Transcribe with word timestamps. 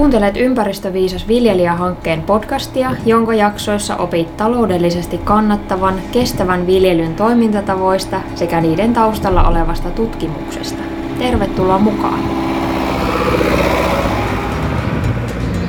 Kuuntelet 0.00 0.36
Ympäristöviisas 0.36 1.28
viljelijähankkeen 1.28 2.22
podcastia, 2.22 2.90
jonka 3.06 3.34
jaksoissa 3.34 3.96
opit 3.96 4.36
taloudellisesti 4.36 5.18
kannattavan, 5.18 5.94
kestävän 6.12 6.66
viljelyn 6.66 7.14
toimintatavoista 7.14 8.20
sekä 8.34 8.60
niiden 8.60 8.92
taustalla 8.92 9.48
olevasta 9.48 9.90
tutkimuksesta. 9.90 10.82
Tervetuloa 11.18 11.78
mukaan! 11.78 12.20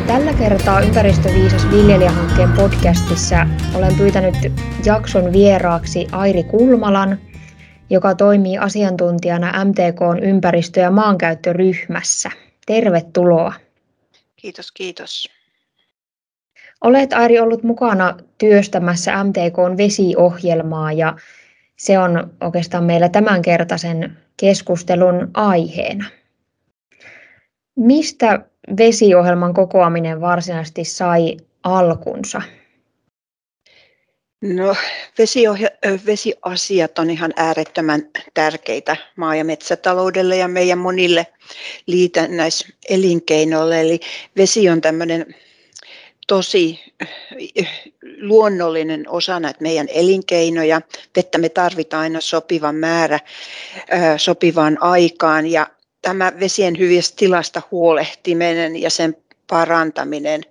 Tällä 0.07 0.33
kertaa 0.33 0.81
Ympäristöviisas 0.81 1.71
viljelijähankkeen 1.71 2.51
podcastissa 2.51 3.47
olen 3.75 3.95
pyytänyt 3.97 4.35
jakson 4.85 5.33
vieraaksi 5.33 6.07
Airi 6.11 6.43
Kulmalan, 6.43 7.17
joka 7.89 8.15
toimii 8.15 8.57
asiantuntijana 8.57 9.65
MTKn 9.65 10.23
ympäristö- 10.23 10.79
ja 10.79 10.91
maankäyttöryhmässä. 10.91 12.29
Tervetuloa. 12.65 13.53
Kiitos, 14.41 14.71
kiitos. 14.71 15.29
Olet 16.83 17.13
Airi 17.13 17.39
ollut 17.39 17.63
mukana 17.63 18.17
työstämässä 18.37 19.23
MTKn 19.23 19.77
vesiohjelmaa 19.77 20.93
ja 20.93 21.15
se 21.77 21.99
on 21.99 22.33
oikeastaan 22.41 22.83
meillä 22.83 23.09
tämänkertaisen 23.09 24.17
keskustelun 24.37 25.31
aiheena. 25.33 26.05
Mistä 27.75 28.45
vesiohjelman 28.77 29.53
kokoaminen 29.53 30.21
varsinaisesti 30.21 30.85
sai 30.85 31.37
alkunsa? 31.63 32.41
No, 34.41 34.75
vesiohja- 35.17 35.69
vesiasiat 36.05 36.99
on 36.99 37.09
ihan 37.09 37.33
äärettömän 37.35 38.09
tärkeitä 38.33 38.97
maa- 39.15 39.35
ja 39.35 39.43
metsätaloudelle 39.45 40.37
ja 40.37 40.47
meidän 40.47 40.77
monille 40.77 41.27
liitännäiselinkeinoille. 41.85 43.81
Eli 43.81 43.99
vesi 44.37 44.69
on 44.69 44.81
tämmöinen 44.81 45.35
tosi 46.27 46.79
luonnollinen 48.21 49.09
osa 49.09 49.39
näitä 49.39 49.61
meidän 49.61 49.87
elinkeinoja. 49.89 50.81
Vettä 51.15 51.37
me 51.37 51.49
tarvitaan 51.49 52.03
aina 52.03 52.21
sopivan 52.21 52.75
määrä 52.75 53.19
sopivaan 54.17 54.77
aikaan 54.81 55.47
ja 55.47 55.67
tämä 56.01 56.31
vesien 56.39 56.79
hyvistä 56.79 57.15
tilasta 57.17 57.61
huolehtiminen 57.71 58.81
ja 58.81 58.89
sen 58.89 59.17
parantaminen 59.47 60.41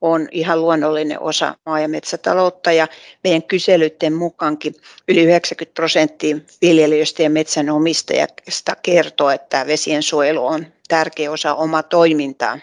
on 0.00 0.28
ihan 0.30 0.60
luonnollinen 0.60 1.20
osa 1.20 1.54
maa- 1.66 1.80
ja 1.80 1.88
metsätaloutta 1.88 2.72
ja 2.72 2.88
meidän 3.24 3.42
kyselyiden 3.42 4.12
mukaankin 4.12 4.74
yli 5.08 5.22
90 5.22 5.74
prosenttia 5.74 6.36
viljelijöistä 6.62 7.22
ja 7.22 7.30
metsänomistajista 7.30 8.76
kertoo, 8.82 9.30
että 9.30 9.66
vesien 9.66 10.02
suojelu 10.02 10.46
on 10.46 10.66
tärkeä 10.88 11.30
osa 11.30 11.54
omaa 11.54 11.82
toimintaa. 11.82 12.58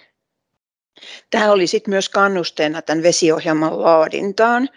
Tämä 1.29 1.51
oli 1.51 1.67
sitten 1.67 1.91
myös 1.91 2.09
kannusteena 2.09 2.81
tämän 2.81 3.03
vesiohjelman 3.03 3.81
laadintaan 3.81 4.69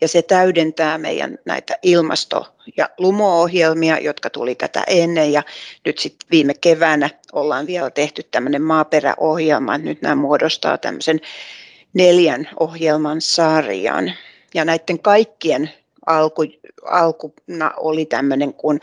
ja 0.00 0.08
se 0.08 0.22
täydentää 0.22 0.98
meidän 0.98 1.38
näitä 1.44 1.76
ilmasto- 1.82 2.46
ja 2.76 2.88
lumo-ohjelmia, 2.98 3.98
jotka 3.98 4.30
tuli 4.30 4.54
tätä 4.54 4.84
ennen 4.86 5.32
ja 5.32 5.42
nyt 5.84 5.98
sitten 5.98 6.28
viime 6.30 6.54
keväänä 6.54 7.10
ollaan 7.32 7.66
vielä 7.66 7.90
tehty 7.90 8.22
tämmöinen 8.22 8.62
maaperäohjelma, 8.62 9.78
nyt 9.78 10.02
nämä 10.02 10.14
muodostaa 10.14 10.78
tämmöisen 10.78 11.20
neljän 11.94 12.48
ohjelman 12.60 13.20
sarjan. 13.20 14.12
Ja 14.54 14.64
näiden 14.64 14.98
kaikkien 14.98 15.70
alku, 16.06 16.42
alkuna 16.84 17.72
oli 17.76 18.06
tämmöinen 18.06 18.54
kuin 18.54 18.80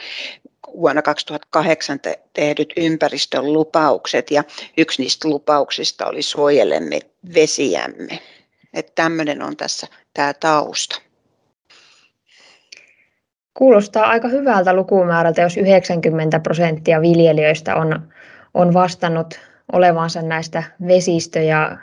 vuonna 0.77 1.01
2008 1.01 1.99
tehdyt 2.33 2.73
ympäristön 2.77 3.53
lupaukset 3.53 4.31
ja 4.31 4.43
yksi 4.77 5.01
niistä 5.01 5.29
lupauksista 5.29 6.05
oli 6.05 6.21
suojelemme 6.21 6.99
vesiämme. 7.33 8.19
Että 8.73 8.91
tämmöinen 8.95 9.41
on 9.41 9.57
tässä 9.57 9.87
tämä 10.13 10.33
tausta. 10.33 11.01
Kuulostaa 13.53 14.05
aika 14.05 14.27
hyvältä 14.27 14.73
lukumäärältä, 14.73 15.41
jos 15.41 15.57
90 15.57 16.39
prosenttia 16.39 17.01
viljelijöistä 17.01 17.75
on, 17.75 18.11
on 18.53 18.73
vastannut 18.73 19.39
olevansa 19.73 20.21
näistä 20.21 20.63
vesistö- 20.87 21.41
ja 21.41 21.77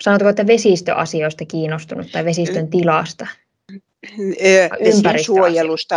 sanotko, 0.00 0.28
että 0.28 0.46
vesistöasioista 0.46 1.44
kiinnostunut 1.44 2.12
tai 2.12 2.24
vesistön 2.24 2.70
tilasta? 2.70 3.26
Vesien 4.84 5.24
suojelusta, 5.24 5.96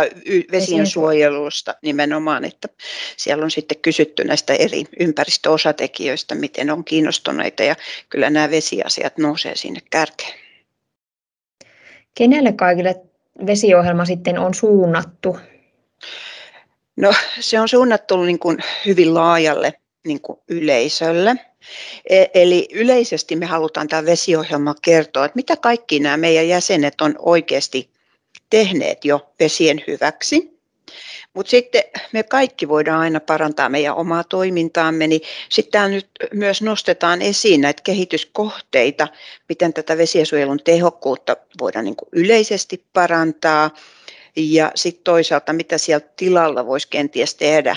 vesien 0.52 0.86
suojelusta 0.86 1.74
nimenomaan, 1.82 2.44
että 2.44 2.68
siellä 3.16 3.44
on 3.44 3.50
sitten 3.50 3.78
kysytty 3.82 4.24
näistä 4.24 4.54
eri 4.54 4.84
ympäristöosatekijöistä, 5.00 6.34
miten 6.34 6.70
on 6.70 6.84
kiinnostuneita 6.84 7.62
ja 7.62 7.76
kyllä 8.08 8.30
nämä 8.30 8.50
vesiasiat 8.50 9.18
nousee 9.18 9.56
sinne 9.56 9.80
kärkeen. 9.90 10.34
Kenelle 12.14 12.52
kaikille 12.52 13.00
vesiohjelma 13.46 14.04
sitten 14.04 14.38
on 14.38 14.54
suunnattu? 14.54 15.38
No 16.96 17.12
se 17.40 17.60
on 17.60 17.68
suunnattu 17.68 18.22
niin 18.22 18.38
kuin 18.38 18.58
hyvin 18.86 19.14
laajalle 19.14 19.72
niin 20.08 20.20
kuin 20.20 20.38
yleisölle. 20.48 21.36
E, 22.10 22.24
eli 22.34 22.68
yleisesti 22.72 23.36
me 23.36 23.46
halutaan 23.46 23.88
tämä 23.88 24.04
vesiohjelma 24.04 24.74
kertoa, 24.82 25.24
että 25.24 25.36
mitä 25.36 25.56
kaikki 25.56 26.00
nämä 26.00 26.16
meidän 26.16 26.48
jäsenet 26.48 27.00
on 27.00 27.14
oikeasti 27.18 27.90
tehneet 28.50 29.04
jo 29.04 29.32
vesien 29.40 29.84
hyväksi. 29.86 30.58
Mutta 31.34 31.50
sitten 31.50 31.82
me 32.12 32.22
kaikki 32.22 32.68
voidaan 32.68 33.00
aina 33.00 33.20
parantaa 33.20 33.68
meidän 33.68 33.96
omaa 33.96 34.24
toimintaamme, 34.24 35.06
niin 35.06 35.20
sitten 35.48 35.90
nyt 35.90 36.08
myös 36.32 36.62
nostetaan 36.62 37.22
esiin 37.22 37.60
näitä 37.60 37.82
kehityskohteita, 37.82 39.08
miten 39.48 39.72
tätä 39.72 39.98
vesiensuojelun 39.98 40.60
tehokkuutta 40.64 41.36
voidaan 41.60 41.84
niin 41.84 41.96
kuin 41.96 42.08
yleisesti 42.12 42.84
parantaa 42.92 43.70
ja 44.36 44.72
sitten 44.74 45.04
toisaalta 45.04 45.52
mitä 45.52 45.78
siellä 45.78 46.06
tilalla 46.16 46.66
voisi 46.66 46.88
kenties 46.88 47.34
tehdä 47.34 47.76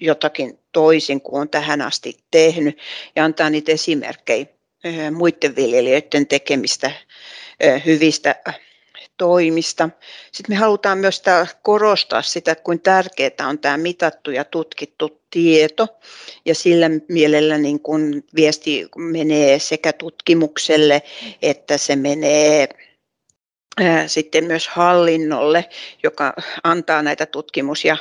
jotakin 0.00 0.58
toisin 0.72 1.20
kuin 1.20 1.40
on 1.40 1.48
tähän 1.48 1.82
asti 1.82 2.16
tehnyt 2.30 2.78
ja 3.16 3.24
antaa 3.24 3.50
niitä 3.50 3.72
esimerkkejä 3.72 4.46
muiden 5.12 5.56
viljelijöiden 5.56 6.26
tekemistä 6.26 6.90
hyvistä 7.86 8.34
toimista. 9.16 9.90
Sitten 10.32 10.56
me 10.56 10.60
halutaan 10.60 10.98
myös 10.98 11.22
korostaa 11.62 12.22
sitä, 12.22 12.52
että 12.52 12.64
kuin 12.64 12.80
tärkeää 12.80 13.48
on 13.48 13.58
tämä 13.58 13.76
mitattu 13.76 14.30
ja 14.30 14.44
tutkittu 14.44 15.20
tieto 15.30 15.88
ja 16.44 16.54
sillä 16.54 16.90
mielellä 17.08 17.58
niin 17.58 17.80
kun 17.80 18.24
viesti 18.36 18.86
menee 18.96 19.58
sekä 19.58 19.92
tutkimukselle 19.92 21.02
että 21.42 21.78
se 21.78 21.96
menee 21.96 22.68
sitten 24.06 24.44
myös 24.44 24.68
hallinnolle, 24.68 25.64
joka 26.02 26.34
antaa 26.64 27.02
näitä 27.02 27.26
tutkimus- 27.26 27.84
ja 27.84 27.96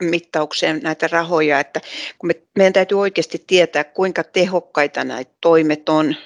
mittaukseen 0.00 0.80
näitä 0.82 1.08
rahoja, 1.08 1.60
että 1.60 1.80
kun 2.18 2.28
me, 2.28 2.34
meidän 2.56 2.72
täytyy 2.72 3.00
oikeasti 3.00 3.44
tietää, 3.46 3.84
kuinka 3.84 4.24
tehokkaita 4.24 5.04
näitä 5.04 5.30
toimet 5.40 5.88
on. 5.88 6.16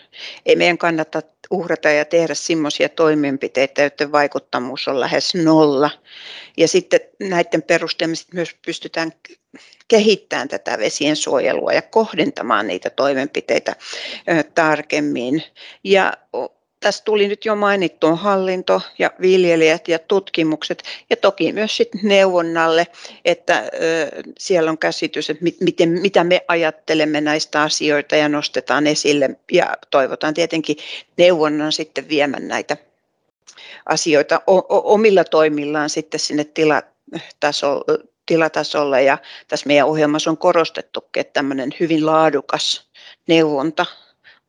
Ei 0.46 0.56
meidän 0.56 0.78
kannata 0.78 1.22
uhrata 1.50 1.90
ja 1.90 2.04
tehdä 2.04 2.34
sellaisia 2.34 2.88
toimenpiteitä, 2.88 3.82
joiden 3.82 4.12
vaikuttavuus 4.12 4.88
on 4.88 5.00
lähes 5.00 5.34
nolla. 5.34 5.90
Ja 6.56 6.68
sitten 6.68 7.00
näiden 7.20 7.62
perusteella 7.62 8.14
myös 8.34 8.56
pystytään 8.66 9.12
kehittämään 9.88 10.48
tätä 10.48 10.78
vesien 10.78 11.16
suojelua 11.16 11.72
ja 11.72 11.82
kohdentamaan 11.82 12.66
niitä 12.66 12.90
toimenpiteitä 12.90 13.76
tarkemmin. 14.54 15.42
Ja 15.84 16.12
tässä 16.80 17.04
tuli 17.04 17.28
nyt 17.28 17.44
jo 17.44 17.56
mainittu 17.56 18.16
hallinto 18.16 18.82
ja 18.98 19.10
viljelijät 19.20 19.88
ja 19.88 19.98
tutkimukset 19.98 20.82
ja 21.10 21.16
toki 21.16 21.52
myös 21.52 21.76
sit 21.76 21.88
neuvonnalle, 22.02 22.86
että 23.24 23.70
siellä 24.38 24.70
on 24.70 24.78
käsitys, 24.78 25.30
että 25.30 25.44
miten, 25.60 25.88
mitä 25.88 26.24
me 26.24 26.40
ajattelemme 26.48 27.20
näistä 27.20 27.62
asioita 27.62 28.16
ja 28.16 28.28
nostetaan 28.28 28.86
esille. 28.86 29.30
Ja 29.52 29.76
toivotaan 29.90 30.34
tietenkin 30.34 30.76
neuvonnan 31.16 31.72
sitten 31.72 32.08
viemään 32.08 32.48
näitä 32.48 32.76
asioita 33.86 34.42
omilla 34.68 35.24
toimillaan 35.24 35.90
sitten 35.90 36.20
sinne 36.20 36.44
tilatasolle, 36.44 37.98
tilatasolle. 38.26 39.02
Ja 39.02 39.18
tässä 39.48 39.66
meidän 39.66 39.86
ohjelmassa 39.86 40.30
on 40.30 40.38
korostettu, 40.38 41.04
että 41.16 41.32
tämmöinen 41.32 41.70
hyvin 41.80 42.06
laadukas 42.06 42.90
neuvonta 43.26 43.86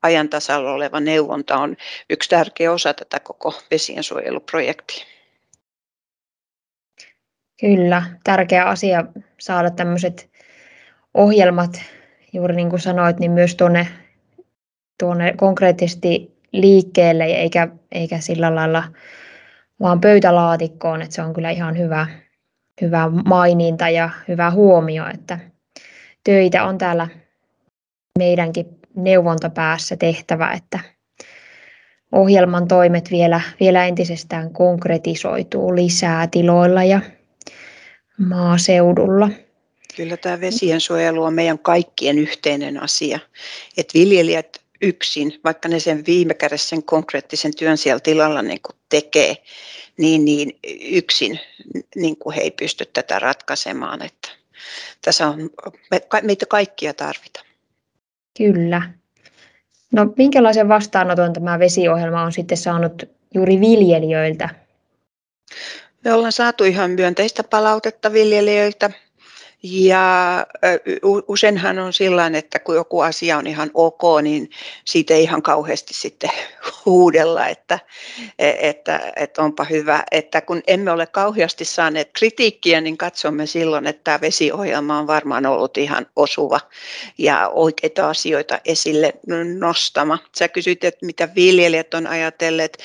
ajan 0.04 0.30
tasalla 0.30 0.72
oleva 0.72 1.00
neuvonta 1.00 1.58
on 1.58 1.76
yksi 2.10 2.30
tärkeä 2.30 2.72
osa 2.72 2.94
tätä 2.94 3.20
koko 3.20 3.54
vesiensuojeluprojektia. 3.72 5.06
Kyllä, 7.60 8.04
tärkeä 8.24 8.66
asia 8.66 9.06
saada 9.40 9.70
tämmöiset 9.70 10.30
ohjelmat, 11.14 11.82
juuri 12.34 12.56
niin 12.56 12.70
kuin 12.70 12.80
sanoit, 12.80 13.20
niin 13.20 13.32
myös 13.32 13.56
tuonne, 13.56 13.88
tuonne 15.00 15.34
konkreettisesti 15.38 16.38
liikkeelle, 16.52 17.24
eikä, 17.24 17.68
eikä 17.92 18.20
sillä 18.20 18.56
lailla 18.56 18.84
vaan 19.82 20.02
pöytälaatikkoon, 20.02 21.02
että 21.02 21.16
se 21.16 21.22
on 21.22 21.34
kyllä 21.34 21.50
ihan 21.50 21.78
hyvä, 21.78 22.08
hyvä 22.82 23.10
maininta 23.10 23.90
ja 23.90 24.10
hyvä 24.28 24.52
huomio, 24.52 25.08
että 25.14 25.40
töitä 26.24 26.64
on 26.64 26.78
täällä 26.78 27.08
meidänkin 28.18 28.81
neuvontapäässä 28.96 29.98
tehtävä, 29.98 30.52
että 30.52 30.80
ohjelman 32.12 32.68
toimet 32.68 33.12
vielä, 33.12 33.42
vielä 33.60 33.86
entisestään 33.86 34.54
konkretisoituu 34.54 35.76
lisää 35.76 36.28
tiloilla 36.28 36.84
ja 36.84 37.02
maaseudulla. 38.18 39.30
Kyllä 39.96 40.18
tämä 40.18 40.42
vesien 40.42 40.82
suojelu 40.82 41.24
on 41.24 41.34
meidän 41.34 41.60
kaikkien 41.60 42.20
yhteinen 42.20 42.84
asia. 42.84 43.20
Että 43.78 44.00
viljelijät 44.00 44.62
yksin, 44.82 45.40
vaikka 45.44 45.70
ne 45.70 45.80
sen 45.80 46.06
viime 46.06 46.34
kädessä 46.34 46.70
sen 46.70 46.84
konkreettisen 46.84 47.56
työn 47.56 47.78
siellä 47.78 48.00
tilalla 48.00 48.42
niin 48.42 48.62
kuin 48.62 48.76
tekee, 48.90 49.38
niin, 49.98 50.26
niin 50.26 50.60
yksin 50.92 51.40
niin 51.96 52.18
kuin 52.18 52.36
he 52.36 52.42
ei 52.42 52.52
pysty 52.52 52.86
tätä 52.86 53.20
ratkaisemaan. 53.20 54.02
Että 54.02 54.30
tässä 55.02 55.28
on, 55.28 55.50
me, 55.92 56.02
meitä 56.22 56.46
kaikkia 56.46 56.94
tarvitaan. 56.94 57.51
Kyllä. 58.38 58.82
No 59.92 60.14
minkälaisen 60.18 60.68
vastaanoton 60.68 61.34
tämä 61.34 61.60
vesiohjelma 61.60 62.22
on 62.22 62.32
sitten 62.32 62.58
saanut 62.58 63.04
juuri 63.34 63.60
viljelijöiltä? 63.60 64.50
Me 66.04 66.14
ollaan 66.14 66.32
saatu 66.32 66.64
ihan 66.64 66.92
myönteistä 66.92 67.44
palautetta 67.44 68.14
viljelijöiltä. 68.14 68.92
Ja 69.64 70.46
useinhan 71.28 71.80
on 71.80 71.94
sillä 71.94 72.32
että 72.38 72.60
kun 72.60 72.76
joku 72.76 73.00
asia 73.00 73.38
on 73.38 73.48
ihan 73.48 73.72
ok, 73.74 74.02
niin 74.22 74.50
siitä 74.86 75.14
ei 75.14 75.24
ihan 75.24 75.42
kauheasti 75.42 75.94
sitten 75.94 76.30
huudella, 76.86 77.48
että, 77.48 77.80
että, 78.40 79.12
että 79.16 79.42
onpa 79.42 79.64
hyvä. 79.64 80.04
Että 80.12 80.42
kun 80.42 80.62
emme 80.68 80.92
ole 80.92 81.08
kauheasti 81.08 81.66
saaneet 81.66 82.10
kritiikkiä, 82.14 82.82
niin 82.82 82.98
katsomme 82.98 83.46
silloin, 83.46 83.88
että 83.88 84.02
tämä 84.04 84.22
vesiohjelma 84.22 85.00
on 85.00 85.08
varmaan 85.08 85.46
ollut 85.46 85.78
ihan 85.78 86.08
osuva 86.16 86.60
ja 87.18 87.50
oikeita 87.50 88.10
asioita 88.10 88.60
esille 88.66 89.14
nostama. 89.58 90.18
Sä 90.38 90.48
kysyit, 90.48 90.84
että 90.84 91.06
mitä 91.06 91.30
viljelijät 91.36 91.94
on 91.94 92.08
ajatelleet 92.08 92.78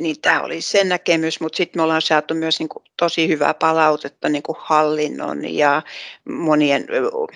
niin 0.00 0.20
tämä 0.20 0.42
oli 0.42 0.60
sen 0.60 0.88
näkemys, 0.88 1.40
mutta 1.40 1.56
sitten 1.56 1.80
me 1.80 1.82
ollaan 1.82 2.02
saatu 2.02 2.34
myös 2.34 2.58
niin 2.58 2.68
kuin 2.68 2.84
tosi 2.96 3.28
hyvää 3.28 3.54
palautetta 3.54 4.28
niin 4.28 4.42
kuin 4.42 4.56
hallinnon 4.60 5.54
ja 5.54 5.82
monien 6.28 6.86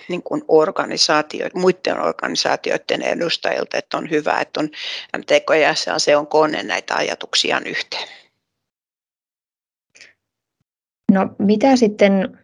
niin 0.09 0.23
kuin 0.23 0.43
organisaatioiden, 0.49 1.61
muiden 1.61 2.01
organisaatioiden 2.01 3.03
edustajilta, 3.03 3.79
että 3.79 3.97
on 3.97 4.11
hyvä, 4.11 4.41
että 4.41 4.61
on 4.61 4.69
MTKS 5.19 5.87
ja 5.87 5.99
se 5.99 6.17
on 6.17 6.27
kone 6.27 6.63
näitä 6.63 6.95
ajatuksia 6.95 7.61
yhteen. 7.67 8.09
No 11.13 11.29
mitä 11.39 11.77
sitten, 11.77 12.39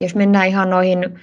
jos 0.00 0.14
mennään 0.14 0.48
ihan 0.48 0.70
noihin 0.70 1.20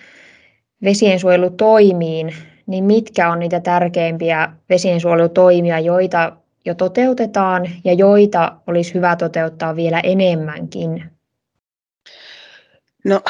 vesiensuojelutoimiin, 0.83 2.35
niin 2.67 2.83
mitkä 2.83 3.29
on 3.29 3.39
niitä 3.39 3.59
tärkeimpiä 3.59 4.51
vesiensuojelutoimia, 4.69 5.79
joita 5.79 6.37
jo 6.67 6.75
toteutetaan 6.75 7.69
ja 7.83 7.93
joita 7.93 8.57
olisi 8.67 8.93
hyvä 8.93 9.15
toteuttaa 9.15 9.75
vielä 9.75 9.99
enemmänkin? 9.99 11.03
No, 13.05 13.21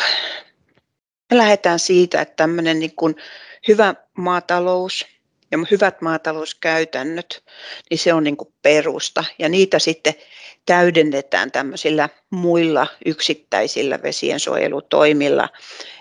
me 1.32 1.38
lähdetään 1.38 1.80
siitä, 1.80 2.22
että 2.22 2.36
tämmöinen 2.36 2.80
niin 2.80 2.96
kuin 2.96 3.16
hyvä 3.68 3.96
maatalous 4.18 5.06
ja 5.52 5.58
hyvät 5.72 6.02
maatalouskäytännöt, 6.02 7.44
niin 7.90 7.98
se 7.98 8.14
on 8.14 8.24
niin 8.24 8.38
kuin 8.38 8.54
perusta. 8.62 9.24
Ja 9.40 9.50
niitä 9.50 9.80
sitten 9.80 10.14
täydennetään 10.66 11.52
tämmöisillä 11.52 12.10
muilla 12.30 12.88
yksittäisillä 13.06 14.00
vesiensuojelutoimilla. 14.04 15.50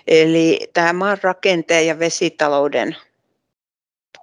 Eli 0.07 0.59
tämä 0.73 0.93
maan 0.93 1.17
rakenteen 1.21 1.87
ja 1.87 1.99
vesitalouden 1.99 2.95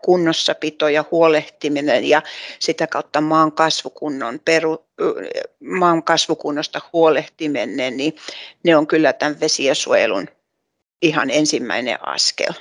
kunnossapito 0.05 0.89
ja 0.89 1.05
huolehtiminen 1.11 2.05
ja 2.05 2.23
sitä 2.59 2.87
kautta 2.87 3.21
maan, 3.21 3.53
kasvukunnon, 3.53 4.41
peru, 4.45 4.87
maan 5.61 6.03
kasvukunnosta 6.03 6.81
huolehtiminen, 6.93 7.97
niin 7.97 8.17
ne 8.63 8.77
on 8.77 8.87
kyllä 8.87 9.13
tämän 9.13 9.41
vesiensuojelun 9.41 10.29
ihan 11.03 11.31
ensimmäinen 11.31 12.07
askel. 12.07 12.53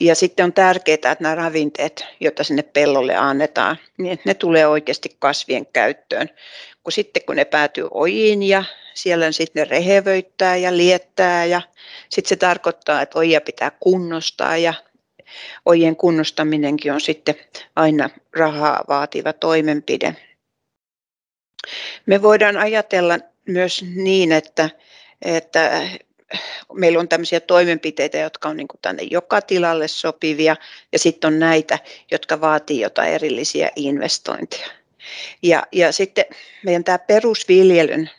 Ja 0.00 0.14
sitten 0.14 0.44
on 0.44 0.52
tärkeää, 0.52 0.94
että 0.94 1.16
nämä 1.20 1.34
ravinteet, 1.34 2.04
joita 2.20 2.44
sinne 2.44 2.62
pellolle 2.62 3.16
annetaan, 3.16 3.76
niin 3.98 4.20
ne 4.24 4.34
tulee 4.34 4.66
oikeasti 4.66 5.16
kasvien 5.18 5.66
käyttöön. 5.66 6.30
Kun 6.82 6.92
sitten 6.92 7.22
kun 7.26 7.36
ne 7.36 7.44
päätyy 7.44 7.88
ojiin 7.90 8.42
ja 8.42 8.64
siellä 8.94 9.32
sitten 9.32 9.60
ne 9.60 9.68
rehevöittää 9.68 10.56
ja 10.56 10.76
liettää 10.76 11.44
ja 11.44 11.62
sitten 12.08 12.28
se 12.28 12.36
tarkoittaa, 12.36 13.02
että 13.02 13.18
ojia 13.18 13.40
pitää 13.40 13.70
kunnostaa 13.80 14.56
ja 14.56 14.74
ojien 15.66 15.96
kunnostaminenkin 15.96 16.92
on 16.92 17.00
sitten 17.00 17.34
aina 17.76 18.10
rahaa 18.36 18.84
vaativa 18.88 19.32
toimenpide. 19.32 20.16
Me 22.06 22.22
voidaan 22.22 22.56
ajatella 22.56 23.18
myös 23.48 23.84
niin, 23.94 24.32
että, 24.32 24.70
että 25.22 25.88
meillä 26.72 27.00
on 27.00 27.08
tämmöisiä 27.08 27.40
toimenpiteitä, 27.40 28.18
jotka 28.18 28.48
on 28.48 28.56
niin 28.56 28.68
kuin 28.68 28.80
tänne 28.82 29.02
joka 29.02 29.40
tilalle 29.40 29.88
sopivia, 29.88 30.56
ja 30.92 30.98
sitten 30.98 31.28
on 31.28 31.38
näitä, 31.38 31.78
jotka 32.10 32.40
vaatii 32.40 32.80
jotain 32.80 33.12
erillisiä 33.12 33.70
investointeja. 33.76 34.66
Ja, 35.42 35.66
ja 35.72 35.92
sitten 35.92 36.24
meidän 36.64 36.84
tämä 36.84 36.98
perusviljelyn 36.98 38.10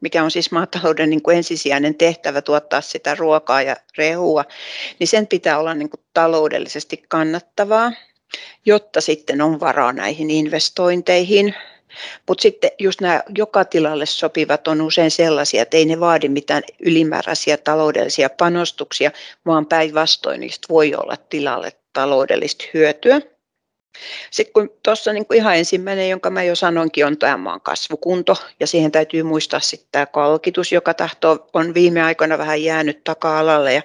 mikä 0.00 0.24
on 0.24 0.30
siis 0.30 0.50
maatalouden 0.50 1.10
niin 1.10 1.22
kuin 1.22 1.36
ensisijainen 1.36 1.94
tehtävä 1.94 2.42
tuottaa 2.42 2.80
sitä 2.80 3.14
ruokaa 3.14 3.62
ja 3.62 3.76
rehua, 3.98 4.44
niin 4.98 5.08
sen 5.08 5.26
pitää 5.26 5.58
olla 5.58 5.74
niin 5.74 5.90
kuin 5.90 6.00
taloudellisesti 6.14 7.04
kannattavaa, 7.08 7.92
jotta 8.66 9.00
sitten 9.00 9.40
on 9.40 9.60
varaa 9.60 9.92
näihin 9.92 10.30
investointeihin. 10.30 11.54
Mutta 12.28 12.42
sitten 12.42 12.70
just 12.78 13.00
nämä 13.00 13.22
joka 13.38 13.64
tilalle 13.64 14.06
sopivat 14.06 14.68
on 14.68 14.80
usein 14.80 15.10
sellaisia, 15.10 15.62
että 15.62 15.76
ei 15.76 15.84
ne 15.84 16.00
vaadi 16.00 16.28
mitään 16.28 16.62
ylimääräisiä 16.80 17.56
taloudellisia 17.56 18.30
panostuksia, 18.30 19.10
vaan 19.46 19.66
päinvastoin 19.66 20.40
niistä 20.40 20.66
voi 20.68 20.94
olla 20.94 21.16
tilalle 21.16 21.72
taloudellista 21.92 22.64
hyötyä. 22.74 23.20
Sitten 24.30 24.52
kun 24.52 24.70
tuossa 24.82 25.12
niin 25.12 25.26
kuin 25.26 25.36
ihan 25.36 25.56
ensimmäinen, 25.56 26.10
jonka 26.10 26.30
mä 26.30 26.42
jo 26.42 26.54
sanoinkin, 26.54 27.06
on 27.06 27.18
tämä 27.18 27.36
maan 27.36 27.60
kasvukunto, 27.60 28.36
ja 28.60 28.66
siihen 28.66 28.92
täytyy 28.92 29.22
muistaa 29.22 29.60
sitten 29.60 29.88
tämä 29.92 30.06
kalkitus, 30.06 30.72
joka 30.72 30.94
tahto 30.94 31.48
on 31.52 31.74
viime 31.74 32.02
aikoina 32.02 32.38
vähän 32.38 32.62
jäänyt 32.62 33.04
taka-alalle, 33.04 33.74
ja 33.74 33.82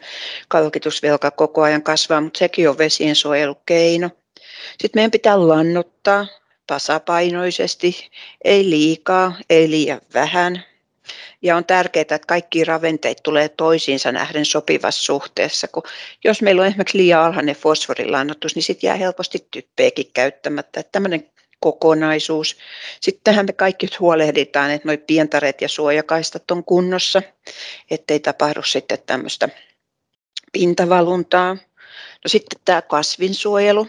kalkitusvelka 0.47 1.31
koko 1.31 1.61
ajan 1.61 1.83
kasvaa, 1.83 2.21
mutta 2.21 2.37
sekin 2.37 2.69
on 2.69 2.77
vesien 2.77 3.15
suojelukeino. 3.15 4.09
Sitten 4.71 4.99
meidän 4.99 5.11
pitää 5.11 5.47
lannottaa 5.47 6.27
tasapainoisesti, 6.67 8.09
ei 8.43 8.69
liikaa, 8.69 9.33
ei 9.49 9.69
liian 9.69 10.01
vähän. 10.13 10.70
Ja 11.41 11.55
on 11.55 11.65
tärkeää, 11.65 12.01
että 12.01 12.19
kaikki 12.27 12.63
ravinteet 12.63 13.17
tulee 13.23 13.49
toisiinsa 13.49 14.11
nähden 14.11 14.45
sopivassa 14.45 15.03
suhteessa. 15.03 15.67
Kun 15.67 15.83
jos 16.23 16.41
meillä 16.41 16.61
on 16.61 16.67
esimerkiksi 16.67 16.97
liian 16.97 17.21
alhainen 17.21 17.55
fosforilannotus, 17.55 18.55
niin 18.55 18.63
sitten 18.63 18.87
jää 18.87 18.95
helposti 18.95 19.47
typpeekin 19.51 20.11
käyttämättä. 20.13 20.79
Että 20.79 20.91
tämmöinen 20.91 21.31
kokonaisuus. 21.59 22.57
Sittenhän 23.01 23.45
me 23.45 23.53
kaikki 23.53 23.87
huolehditaan, 23.99 24.71
että 24.71 24.87
nuo 24.87 24.97
pientareet 25.07 25.61
ja 25.61 25.69
suojakaistat 25.69 26.51
on 26.51 26.63
kunnossa, 26.63 27.21
ettei 27.91 28.19
tapahdu 28.19 28.63
sitten 28.63 28.99
tämmöistä 29.05 29.49
pintavaluntaa. 30.51 31.53
No 32.23 32.27
sitten 32.27 32.59
tämä 32.65 32.81
kasvinsuojelu. 32.81 33.87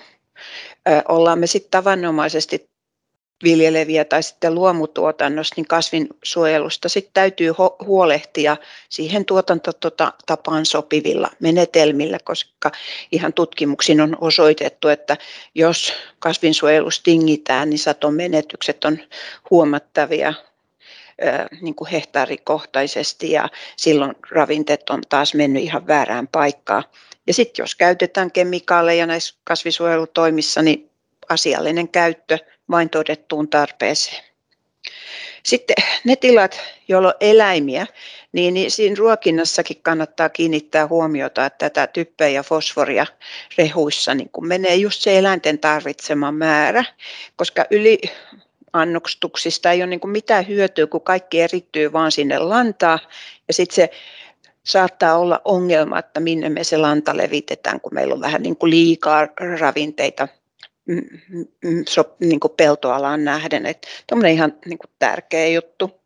Ollaan 1.08 1.38
me 1.38 1.46
sitten 1.46 1.70
tavanomaisesti 1.70 2.71
viljeleviä 3.42 4.04
tai 4.04 4.22
sitten 4.22 4.54
luomutuotannosta, 4.54 5.54
niin 5.56 5.68
kasvinsuojelusta 5.68 6.88
sitten 6.88 7.14
täytyy 7.14 7.52
huolehtia 7.86 8.56
siihen 8.88 9.24
tuotantotapaan 9.24 10.66
sopivilla 10.66 11.30
menetelmillä, 11.40 12.18
koska 12.24 12.72
ihan 13.12 13.32
tutkimuksin 13.32 14.00
on 14.00 14.16
osoitettu, 14.20 14.88
että 14.88 15.16
jos 15.54 15.92
kasvinsuojelusta 16.18 17.04
tingitään, 17.04 17.70
niin 17.70 17.78
satomenetykset 17.78 18.84
on 18.84 18.98
huomattavia 19.50 20.34
niin 21.60 21.74
kuin 21.74 21.90
hehtaarikohtaisesti 21.90 23.30
ja 23.30 23.48
silloin 23.76 24.14
ravinteet 24.30 24.90
on 24.90 25.02
taas 25.08 25.34
mennyt 25.34 25.62
ihan 25.62 25.86
väärään 25.86 26.28
paikkaan. 26.28 26.84
Ja 27.26 27.34
sitten 27.34 27.62
jos 27.62 27.74
käytetään 27.74 28.32
kemikaaleja 28.32 29.06
näissä 29.06 29.34
kasvisuojelutoimissa, 29.44 30.62
niin 30.62 30.91
asiallinen 31.32 31.88
käyttö 31.88 32.38
vain 32.70 32.90
todettuun 32.90 33.48
tarpeeseen. 33.48 34.24
Sitten 35.42 35.76
ne 36.04 36.16
tilat, 36.16 36.60
joilla 36.88 37.08
on 37.08 37.14
eläimiä, 37.20 37.86
niin, 38.32 38.70
siinä 38.70 38.96
ruokinnassakin 38.98 39.82
kannattaa 39.82 40.28
kiinnittää 40.28 40.86
huomiota, 40.86 41.46
että 41.46 41.70
tätä 41.70 41.86
typpeä 41.86 42.28
ja 42.28 42.42
fosforia 42.42 43.06
rehuissa 43.58 44.14
niin 44.14 44.30
kun 44.32 44.46
menee 44.46 44.74
just 44.74 45.00
se 45.00 45.18
eläinten 45.18 45.58
tarvitsema 45.58 46.32
määrä, 46.32 46.84
koska 47.36 47.64
yli 47.70 47.98
annostuksista 48.72 49.70
ei 49.70 49.82
ole 49.82 49.86
niin 49.86 50.00
mitään 50.10 50.48
hyötyä, 50.48 50.86
kun 50.86 51.00
kaikki 51.00 51.40
erittyy 51.40 51.92
vaan 51.92 52.12
sinne 52.12 52.38
lantaa 52.38 52.98
ja 53.48 53.54
sitten 53.54 53.74
se 53.74 53.90
saattaa 54.64 55.18
olla 55.18 55.40
ongelma, 55.44 55.98
että 55.98 56.20
minne 56.20 56.48
me 56.48 56.64
se 56.64 56.76
lanta 56.76 57.16
levitetään, 57.16 57.80
kun 57.80 57.94
meillä 57.94 58.14
on 58.14 58.20
vähän 58.20 58.42
niin 58.42 58.56
kuin 58.56 58.70
liikaa 58.70 59.28
ravinteita 59.60 60.28
mm, 60.86 61.02
mm, 61.28 61.46
mm, 61.64 61.84
niin 62.20 62.40
kuin 62.40 62.52
peltoalaan 62.56 63.24
nähden. 63.24 63.64
On 64.12 64.26
ihan 64.26 64.58
niin 64.66 64.78
kuin 64.78 64.90
tärkeä 64.98 65.48
juttu. 65.48 66.02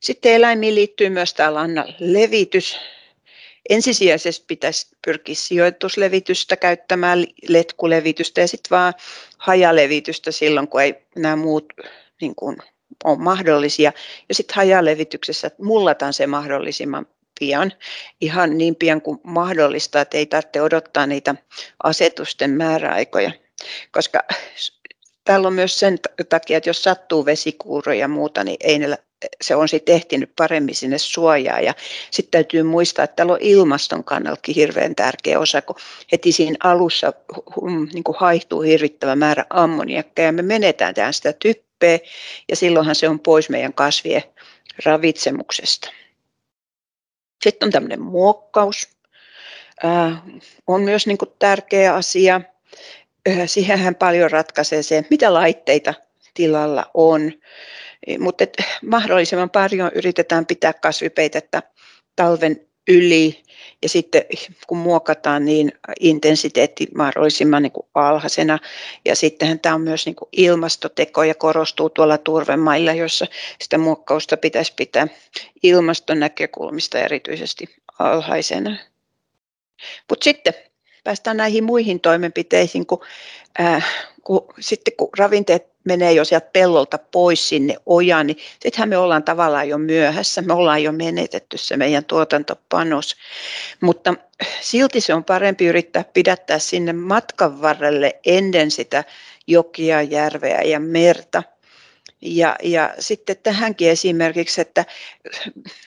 Sitten 0.00 0.32
eläimiin 0.32 0.74
liittyy 0.74 1.10
myös 1.10 1.34
tämä 1.34 1.54
lannan 1.54 1.94
levitys. 1.98 2.78
Ensisijaisesti 3.68 4.44
pitäisi 4.48 4.96
pyrkiä 5.04 5.34
sijoituslevitystä 5.34 6.56
käyttämään, 6.56 7.26
letkulevitystä 7.48 8.40
ja 8.40 8.48
sitten 8.48 8.70
vaan 8.70 8.94
hajalevitystä 9.38 10.30
silloin, 10.30 10.68
kun 10.68 10.82
ei 10.82 10.94
nämä 11.16 11.36
muut 11.36 11.72
niin 12.20 12.34
kuin, 12.34 12.56
ole 13.04 13.18
mahdollisia. 13.18 13.92
Ja 14.28 14.34
sitten 14.34 14.56
hajalevityksessä 14.56 15.50
mullataan 15.58 16.12
se 16.12 16.26
mahdollisimman 16.26 17.06
pian, 17.40 17.72
ihan 18.20 18.58
niin 18.58 18.76
pian 18.76 19.02
kuin 19.02 19.20
mahdollista, 19.22 20.00
että 20.00 20.18
ei 20.18 20.26
tarvitse 20.26 20.62
odottaa 20.62 21.06
niitä 21.06 21.34
asetusten 21.82 22.50
määräaikoja. 22.50 23.30
Koska 23.90 24.22
täällä 25.24 25.48
on 25.48 25.54
myös 25.54 25.80
sen 25.80 25.98
takia, 26.28 26.56
että 26.56 26.70
jos 26.70 26.82
sattuu 26.82 27.24
vesikuuroja 27.24 28.00
ja 28.00 28.08
muuta, 28.08 28.44
niin 28.44 28.56
ei 28.60 28.78
ne, 28.78 28.98
se 29.40 29.54
on 29.54 29.68
sitten 29.68 29.94
ehtinyt 29.94 30.32
paremmin 30.36 30.74
sinne 30.74 30.98
suojaa. 30.98 31.60
Ja 31.60 31.74
sitten 32.10 32.30
täytyy 32.30 32.62
muistaa, 32.62 33.04
että 33.04 33.16
täällä 33.16 33.32
on 33.32 33.38
ilmaston 33.40 34.04
kannalta 34.04 34.52
hirveän 34.54 34.94
tärkeä 34.94 35.38
osa, 35.38 35.62
kun 35.62 35.76
heti 36.12 36.32
siinä 36.32 36.56
alussa 36.64 37.12
niin 37.92 38.04
kuin 38.04 38.16
haihtuu 38.18 38.60
hirvittävä 38.60 39.16
määrä 39.16 39.44
ammoniakkeja 39.50 40.28
ja 40.28 40.32
me 40.32 40.42
menetään 40.42 40.94
tähän 40.94 41.14
sitä 41.14 41.32
typpeä 41.32 41.98
ja 42.48 42.56
silloinhan 42.56 42.94
se 42.94 43.08
on 43.08 43.20
pois 43.20 43.48
meidän 43.48 43.74
kasvien 43.74 44.22
ravitsemuksesta. 44.84 45.90
Sitten 47.42 47.66
on 47.66 47.72
tämmöinen 47.72 48.02
muokkaus. 48.02 48.88
Äh, 49.84 50.22
on 50.66 50.82
myös 50.82 51.06
niin 51.06 51.18
kuin 51.18 51.30
tärkeä 51.38 51.94
asia. 51.94 52.40
Siihenhän 53.46 53.94
paljon 53.94 54.30
ratkaisee 54.30 54.82
se, 54.82 55.04
mitä 55.10 55.34
laitteita 55.34 55.94
tilalla 56.34 56.90
on. 56.94 57.32
Mutta 58.18 58.44
mahdollisimman 58.86 59.50
paljon 59.50 59.90
yritetään 59.94 60.46
pitää 60.46 60.72
kasvipeitettä 60.72 61.62
talven 62.16 62.68
yli 62.88 63.42
ja 63.82 63.88
sitten 63.88 64.22
kun 64.66 64.78
muokataan 64.78 65.44
niin 65.44 65.72
intensiteetti 66.00 66.86
mahdollisimman 66.94 67.62
niin 67.62 67.72
kuin 67.72 67.86
alhaisena 67.94 68.58
ja 69.04 69.16
sittenhän 69.16 69.60
tämä 69.60 69.74
on 69.74 69.80
myös 69.80 70.06
niin 70.06 70.16
kuin 70.16 70.28
ilmastoteko 70.32 71.22
ja 71.22 71.34
korostuu 71.34 71.90
tuolla 71.90 72.18
turvemailla, 72.18 72.92
joissa 72.92 73.26
sitä 73.60 73.78
muokkausta 73.78 74.36
pitäisi 74.36 74.72
pitää 74.76 75.06
ilmaston 75.62 76.20
näkökulmista 76.20 76.98
erityisesti 76.98 77.66
alhaisena. 77.98 78.76
Mutta 80.08 80.24
sitten 80.24 80.54
päästään 81.08 81.36
näihin 81.36 81.64
muihin 81.64 82.00
toimenpiteisiin, 82.00 82.86
kun, 82.86 83.00
äh, 83.60 83.86
kun, 84.22 84.46
sitten 84.60 84.94
kun 84.96 85.08
ravinteet 85.18 85.66
menee 85.84 86.12
jo 86.12 86.24
sieltä 86.24 86.50
pellolta 86.52 86.98
pois 86.98 87.48
sinne 87.48 87.76
ojaan, 87.86 88.26
niin 88.26 88.36
sittenhän 88.60 88.88
me 88.88 88.98
ollaan 88.98 89.24
tavallaan 89.24 89.68
jo 89.68 89.78
myöhässä, 89.78 90.42
me 90.42 90.52
ollaan 90.52 90.82
jo 90.82 90.92
menetetty 90.92 91.58
se 91.58 91.76
meidän 91.76 92.04
tuotantopanos. 92.04 93.16
Mutta 93.80 94.14
silti 94.60 95.00
se 95.00 95.14
on 95.14 95.24
parempi 95.24 95.66
yrittää 95.66 96.04
pidättää 96.14 96.58
sinne 96.58 96.92
matkan 96.92 97.62
varrelle 97.62 98.20
ennen 98.26 98.70
sitä 98.70 99.04
jokia, 99.46 100.02
järveä 100.02 100.62
ja 100.62 100.80
merta– 100.80 101.42
ja, 102.20 102.56
ja 102.62 102.94
sitten 102.98 103.36
tähänkin 103.42 103.90
esimerkiksi, 103.90 104.60
että 104.60 104.84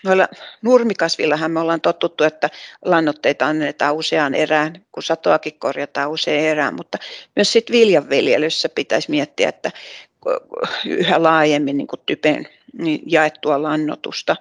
noilla 0.04 0.28
nurmikasvillahan 0.62 1.52
me 1.52 1.60
ollaan 1.60 1.82
totuttu, 1.82 2.24
että 2.24 2.50
lannoitteita 2.86 3.48
annetaan 3.48 3.96
useaan 3.96 4.34
erään, 4.34 4.86
kun 4.92 5.04
satoakin 5.04 5.60
korjataan 5.60 6.12
usein 6.12 6.46
erään, 6.46 6.76
mutta 6.76 6.98
myös 7.36 7.52
sitten 7.52 7.74
viljanviljelyssä 7.74 8.70
pitäisi 8.70 9.10
miettiä, 9.10 9.50
että 9.50 9.72
yhä 10.86 11.24
laajemmin 11.24 11.78
niin 11.78 11.88
kuin 11.88 12.02
typen 12.06 12.48
niin 12.78 13.02
jaettua 13.06 13.62
lannotusta. 13.62 14.36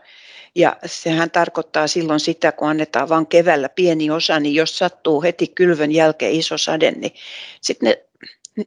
Ja 0.55 0.77
sehän 0.87 1.31
tarkoittaa 1.31 1.87
silloin 1.87 2.21
sitä, 2.21 2.53
kun 2.53 2.69
annetaan 2.69 3.09
vain 3.09 3.27
keväällä 3.27 3.69
pieni 3.69 4.11
osa, 4.11 4.41
niin 4.41 4.55
jos 4.55 4.79
sattuu 4.79 5.23
heti 5.23 5.47
kylvön 5.47 5.93
jälkeen 5.93 6.33
iso 6.33 6.59
sade, 6.59 6.91
niin 6.91 7.15
sitten 7.61 7.89
ne 7.89 8.05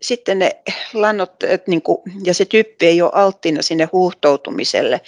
sitten 0.02 0.40
ne 0.40 0.52
lannot 0.94 1.34
niin 1.68 1.82
kuin, 1.82 1.98
ja 2.24 2.34
se 2.34 2.46
typpi 2.46 2.86
ei 2.86 3.02
ole 3.02 3.12
alttiina 3.14 3.62
sinne 3.62 3.90
huuhtoutumiselle 3.92 5.02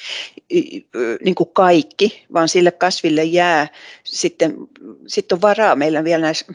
niin 1.23 1.35
kuin 1.35 1.49
kaikki, 1.53 2.25
vaan 2.33 2.49
sille 2.49 2.71
kasville 2.71 3.23
jää 3.23 3.67
sitten, 4.03 4.55
sitten 5.07 5.35
on 5.35 5.41
varaa 5.41 5.75
meillä 5.75 6.03
vielä 6.03 6.21
näissä 6.21 6.45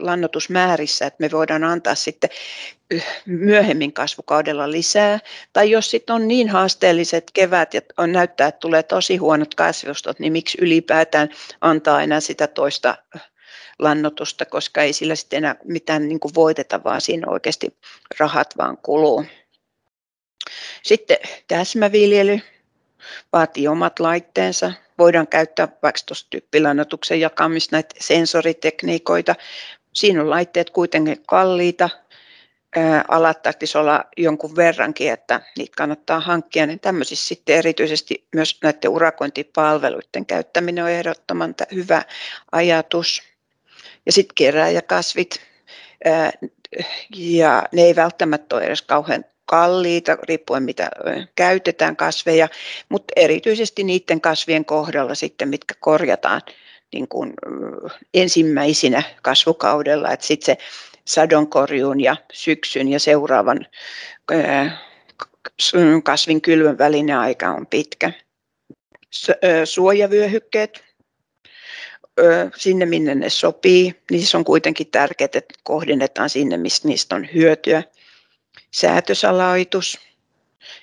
lannotusmäärissä, 0.00 1.06
että 1.06 1.16
me 1.20 1.30
voidaan 1.30 1.64
antaa 1.64 1.94
sitten 1.94 2.30
myöhemmin 3.26 3.92
kasvukaudella 3.92 4.70
lisää. 4.70 5.18
Tai 5.52 5.70
jos 5.70 5.90
sitten 5.90 6.16
on 6.16 6.28
niin 6.28 6.48
haasteelliset 6.48 7.30
kevät 7.32 7.74
ja 7.74 7.80
on 7.96 8.12
näyttää, 8.12 8.48
että 8.48 8.58
tulee 8.58 8.82
tosi 8.82 9.16
huonot 9.16 9.54
kasvustot, 9.54 10.18
niin 10.18 10.32
miksi 10.32 10.58
ylipäätään 10.60 11.28
antaa 11.60 12.02
enää 12.02 12.20
sitä 12.20 12.46
toista 12.46 12.96
lannotusta, 13.78 14.44
koska 14.44 14.82
ei 14.82 14.92
sillä 14.92 15.14
sitten 15.14 15.36
enää 15.36 15.56
mitään 15.64 16.08
niin 16.08 16.20
kuin 16.20 16.34
voiteta, 16.34 16.84
vaan 16.84 17.00
siinä 17.00 17.30
oikeasti 17.30 17.76
rahat 18.18 18.54
vaan 18.58 18.78
kuluu. 18.78 19.24
Sitten 20.82 21.16
täsmäviljely 21.48 22.40
vaatii 23.32 23.68
omat 23.68 24.00
laitteensa. 24.00 24.72
Voidaan 24.98 25.26
käyttää 25.26 25.68
vaikka 25.82 26.00
tuossa 26.06 26.26
typpilannotuksen 26.30 27.20
jakamista 27.20 27.76
näitä 27.76 27.94
sensoritekniikoita. 28.00 29.34
Siinä 29.92 30.20
on 30.20 30.30
laitteet 30.30 30.70
kuitenkin 30.70 31.22
kalliita. 31.26 31.90
Alat 33.08 33.42
tarvitsisi 33.42 33.78
olla 33.78 34.04
jonkun 34.16 34.56
verrankin, 34.56 35.12
että 35.12 35.40
niitä 35.58 35.72
kannattaa 35.76 36.20
hankkia. 36.20 36.66
Niin 36.66 36.80
tämmöisissä 36.80 37.28
sitten 37.28 37.56
erityisesti 37.56 38.26
myös 38.34 38.58
näiden 38.62 38.90
urakointipalveluiden 38.90 40.26
käyttäminen 40.26 40.84
on 40.84 40.90
ehdottoman 40.90 41.54
hyvä 41.74 42.02
ajatus 42.52 43.22
ja 44.06 44.12
sitten 44.12 44.34
kerääjäkasvit. 44.34 45.40
Ja 47.16 47.62
ne 47.72 47.82
ei 47.82 47.96
välttämättä 47.96 48.56
ole 48.56 48.64
edes 48.64 48.82
kauhean 48.82 49.24
kalliita, 49.46 50.18
riippuen 50.28 50.62
mitä 50.62 50.90
käytetään 51.36 51.96
kasveja, 51.96 52.48
mutta 52.88 53.12
erityisesti 53.16 53.84
niiden 53.84 54.20
kasvien 54.20 54.64
kohdalla 54.64 55.14
sitten, 55.14 55.48
mitkä 55.48 55.74
korjataan 55.80 56.42
niin 56.92 57.08
kuin 57.08 57.32
ensimmäisinä 58.14 59.02
kasvukaudella, 59.22 60.10
että 60.10 60.26
sitten 60.26 60.46
se 60.46 60.62
sadonkorjuun 61.04 62.00
ja 62.00 62.16
syksyn 62.32 62.88
ja 62.88 63.00
seuraavan 63.00 63.66
kasvin 66.04 66.40
kylvön 66.40 66.78
välinen 66.78 67.18
aika 67.18 67.50
on 67.50 67.66
pitkä. 67.66 68.12
Suojavyöhykkeet 69.64 70.84
sinne, 72.56 72.86
minne 72.86 73.14
ne 73.14 73.30
sopii. 73.30 73.94
Niissä 74.10 74.38
on 74.38 74.44
kuitenkin 74.44 74.86
tärkeää, 74.86 75.28
että 75.34 75.54
kohdennetaan 75.62 76.30
sinne, 76.30 76.56
mistä 76.56 76.88
niistä 76.88 77.16
on 77.16 77.28
hyötyä. 77.34 77.82
Säätösalaitus. 78.70 79.98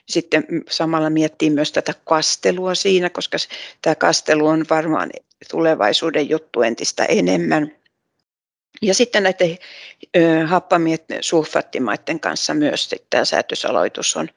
Sitten 0.07 0.45
samalla 0.69 1.09
miettii 1.09 1.49
myös 1.49 1.71
tätä 1.71 1.93
kastelua 2.03 2.75
siinä, 2.75 3.09
koska 3.09 3.37
tämä 3.81 3.95
kastelu 3.95 4.47
on 4.47 4.65
varmaan 4.69 5.09
tulevaisuuden 5.51 6.29
juttu 6.29 6.61
entistä 6.61 7.05
enemmän. 7.05 7.75
Ja 8.81 8.93
sitten 8.93 9.23
näiden 9.23 9.57
happamien 10.45 10.99
sulfaattimaiden 11.21 12.19
kanssa 12.19 12.53
myös 12.53 12.95
tämä 13.09 13.25
säätösaloitus 13.25 14.15
on 14.15 14.29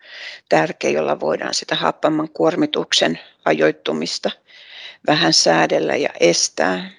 tärkeä, 0.49 0.91
jolla 0.91 1.21
voidaan 1.21 1.55
sitä 1.55 1.75
happaman 1.75 2.29
kuormituksen 2.29 3.19
ajoittumista 3.45 4.31
vähän 5.07 5.33
säädellä 5.33 5.97
ja 5.97 6.09
estää. 6.21 6.91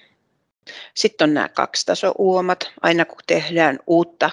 Sitten 0.93 1.29
on 1.29 1.33
nämä 1.33 1.49
kaksitasouomat. 1.49 2.71
Aina 2.81 3.05
kun 3.05 3.19
tehdään 3.27 3.79
uutta 3.87 4.29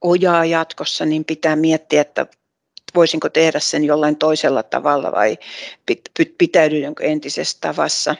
ojaa 0.00 0.44
jatkossa, 0.44 1.04
niin 1.04 1.24
pitää 1.24 1.56
miettiä, 1.56 2.00
että 2.00 2.26
voisinko 2.94 3.28
tehdä 3.28 3.60
sen 3.60 3.84
jollain 3.84 4.16
toisella 4.16 4.62
tavalla 4.62 5.12
vai 5.12 5.38
pitäydynkö 6.38 7.04
entisessä 7.04 7.58
tavassa. 7.60 8.16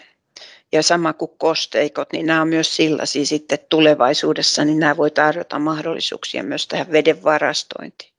Ja 0.72 0.82
sama 0.82 1.12
kuin 1.12 1.30
kosteikot, 1.38 2.12
niin 2.12 2.26
nämä 2.26 2.42
on 2.42 2.48
myös 2.48 2.76
sellaisia 2.76 3.26
sitten 3.26 3.58
tulevaisuudessa, 3.68 4.64
niin 4.64 4.78
nämä 4.78 4.96
voi 4.96 5.10
tarjota 5.10 5.58
mahdollisuuksia 5.58 6.42
myös 6.42 6.66
tähän 6.66 6.92
veden 6.92 7.22
varastointiin. 7.22 8.12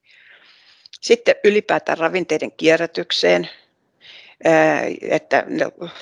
Sitten 1.02 1.36
ylipäätään 1.44 1.98
ravinteiden 1.98 2.52
kierrätykseen 2.52 3.50
että 5.02 5.44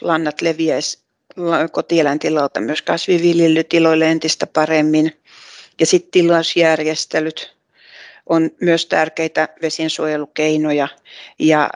lannat 0.01 0.41
leviäisi 0.41 0.99
kotieläintiloilta 1.71 2.61
myös 2.61 2.81
kasviviljelytiloille 2.81 4.05
entistä 4.11 4.47
paremmin. 4.47 5.13
Ja 5.79 5.85
sitten 5.85 6.11
tilausjärjestelyt 6.11 7.57
on 8.25 8.51
myös 8.61 8.85
tärkeitä 8.85 9.49
vesiensuojelukeinoja 9.61 10.87
ja, 11.39 11.69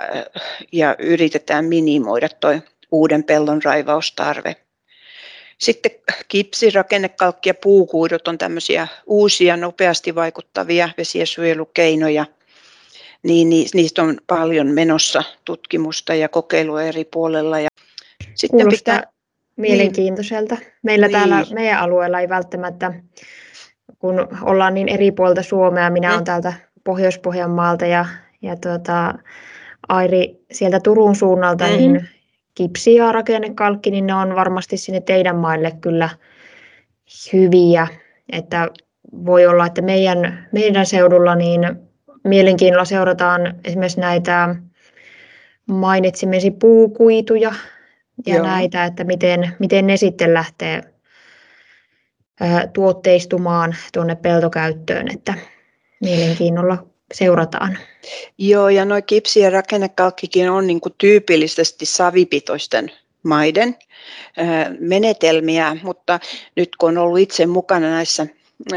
ja 0.71 0.95
yritetään 0.99 1.65
minimoida 1.65 2.29
tuo 2.29 2.51
uuden 2.91 3.23
pellon 3.23 3.63
raivaustarve. 3.63 4.55
Sitten 5.57 5.91
kipsi, 6.27 6.69
rakennekalkki 6.69 7.49
ja 7.49 7.53
puukuidut 7.53 8.27
on 8.27 8.37
tämmöisiä 8.37 8.87
uusia, 9.05 9.57
nopeasti 9.57 10.15
vaikuttavia 10.15 10.89
vesiensuojelukeinoja. 10.97 12.25
Niin, 13.23 13.49
niistä 13.73 14.03
on 14.03 14.17
paljon 14.27 14.67
menossa 14.67 15.23
tutkimusta 15.45 16.15
ja 16.15 16.29
kokeilua 16.29 16.83
eri 16.83 17.05
puolella. 17.05 17.59
Ja 17.59 17.69
sitten 18.35 18.59
Kuulostaa 18.59 18.95
pitää... 18.95 19.11
mielenkiintoiselta. 19.55 20.57
Meillä 20.83 21.07
niin. 21.07 21.17
täällä 21.17 21.45
meidän 21.53 21.79
alueella 21.79 22.19
ei 22.19 22.29
välttämättä, 22.29 22.93
kun 23.99 24.27
ollaan 24.41 24.73
niin 24.73 24.89
eri 24.89 25.11
puolta 25.11 25.43
Suomea, 25.43 25.89
minä 25.89 26.07
mm. 26.07 26.13
olen 26.13 26.25
täältä 26.25 26.53
Pohjois-Pohjanmaalta 26.83 27.85
ja, 27.85 28.05
ja 28.41 28.55
tuota, 28.55 29.13
Airi 29.89 30.35
sieltä 30.51 30.79
Turun 30.79 31.15
suunnalta, 31.15 31.63
mm-hmm. 31.63 31.77
niin 31.77 32.09
kipsi 32.55 32.95
ja 32.95 33.11
rakennekalkki, 33.11 33.91
niin 33.91 34.07
ne 34.07 34.13
on 34.13 34.35
varmasti 34.35 34.77
sinne 34.77 35.01
teidän 35.01 35.35
maille 35.35 35.71
kyllä 35.81 36.09
hyviä. 37.33 37.87
Että 38.31 38.69
voi 39.25 39.45
olla, 39.45 39.65
että 39.65 39.81
meidän, 39.81 40.47
meidän 40.51 40.85
seudulla 40.85 41.35
niin 41.35 41.61
mielenkiinnolla 42.23 42.85
seurataan 42.85 43.55
esimerkiksi 43.63 43.99
näitä 43.99 44.55
mainitsimesi 45.65 46.51
puukuituja 46.51 47.53
ja 48.25 48.35
Joo. 48.35 48.45
näitä, 48.45 48.85
että 48.85 49.03
miten, 49.03 49.55
miten 49.59 49.87
ne 49.87 49.97
sitten 49.97 50.33
lähtee 50.33 50.83
tuotteistumaan 52.73 53.75
tuonne 53.93 54.15
peltokäyttöön, 54.15 55.07
että 55.13 55.33
mielenkiinnolla 56.01 56.85
seurataan. 57.13 57.77
Joo, 58.37 58.69
ja 58.69 58.85
nuo 58.85 59.01
kipsi- 59.01 59.39
ja 59.39 59.49
rakennekalkkikin 59.49 60.51
on 60.51 60.67
niin 60.67 60.81
kuin 60.81 60.93
tyypillisesti 60.97 61.85
savipitoisten 61.85 62.91
maiden 63.23 63.75
menetelmiä, 64.79 65.77
mutta 65.83 66.19
nyt 66.55 66.69
kun 66.75 66.89
on 66.89 66.97
ollut 66.97 67.19
itse 67.19 67.45
mukana 67.45 67.89
näissä 67.89 68.27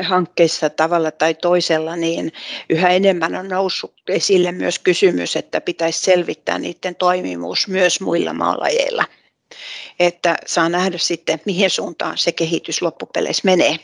hankkeissa 0.03 0.71
tavalla 0.71 1.11
tai 1.11 1.35
toisella, 1.35 1.97
niin 1.97 2.33
yhä 2.71 2.89
enemmän 2.89 3.35
on 3.35 3.49
noussut 3.49 3.95
esille 4.09 4.53
myös 4.53 4.79
kysymys, 4.79 5.37
että 5.37 5.61
pitäisi 5.61 6.01
selvittää 6.01 6.59
niiden 6.59 6.95
toimivuus 6.97 7.69
myös 7.69 8.01
muilla 8.01 8.33
maalajeilla. 8.33 9.05
Että 10.01 10.37
saa 10.47 10.69
nähdä 10.69 10.99
sitten, 10.99 11.41
mihin 11.47 11.71
suuntaan 11.71 12.19
se 12.19 12.33
kehitys 12.33 12.83
loppupeleissä 12.83 13.43
menee. 13.45 13.77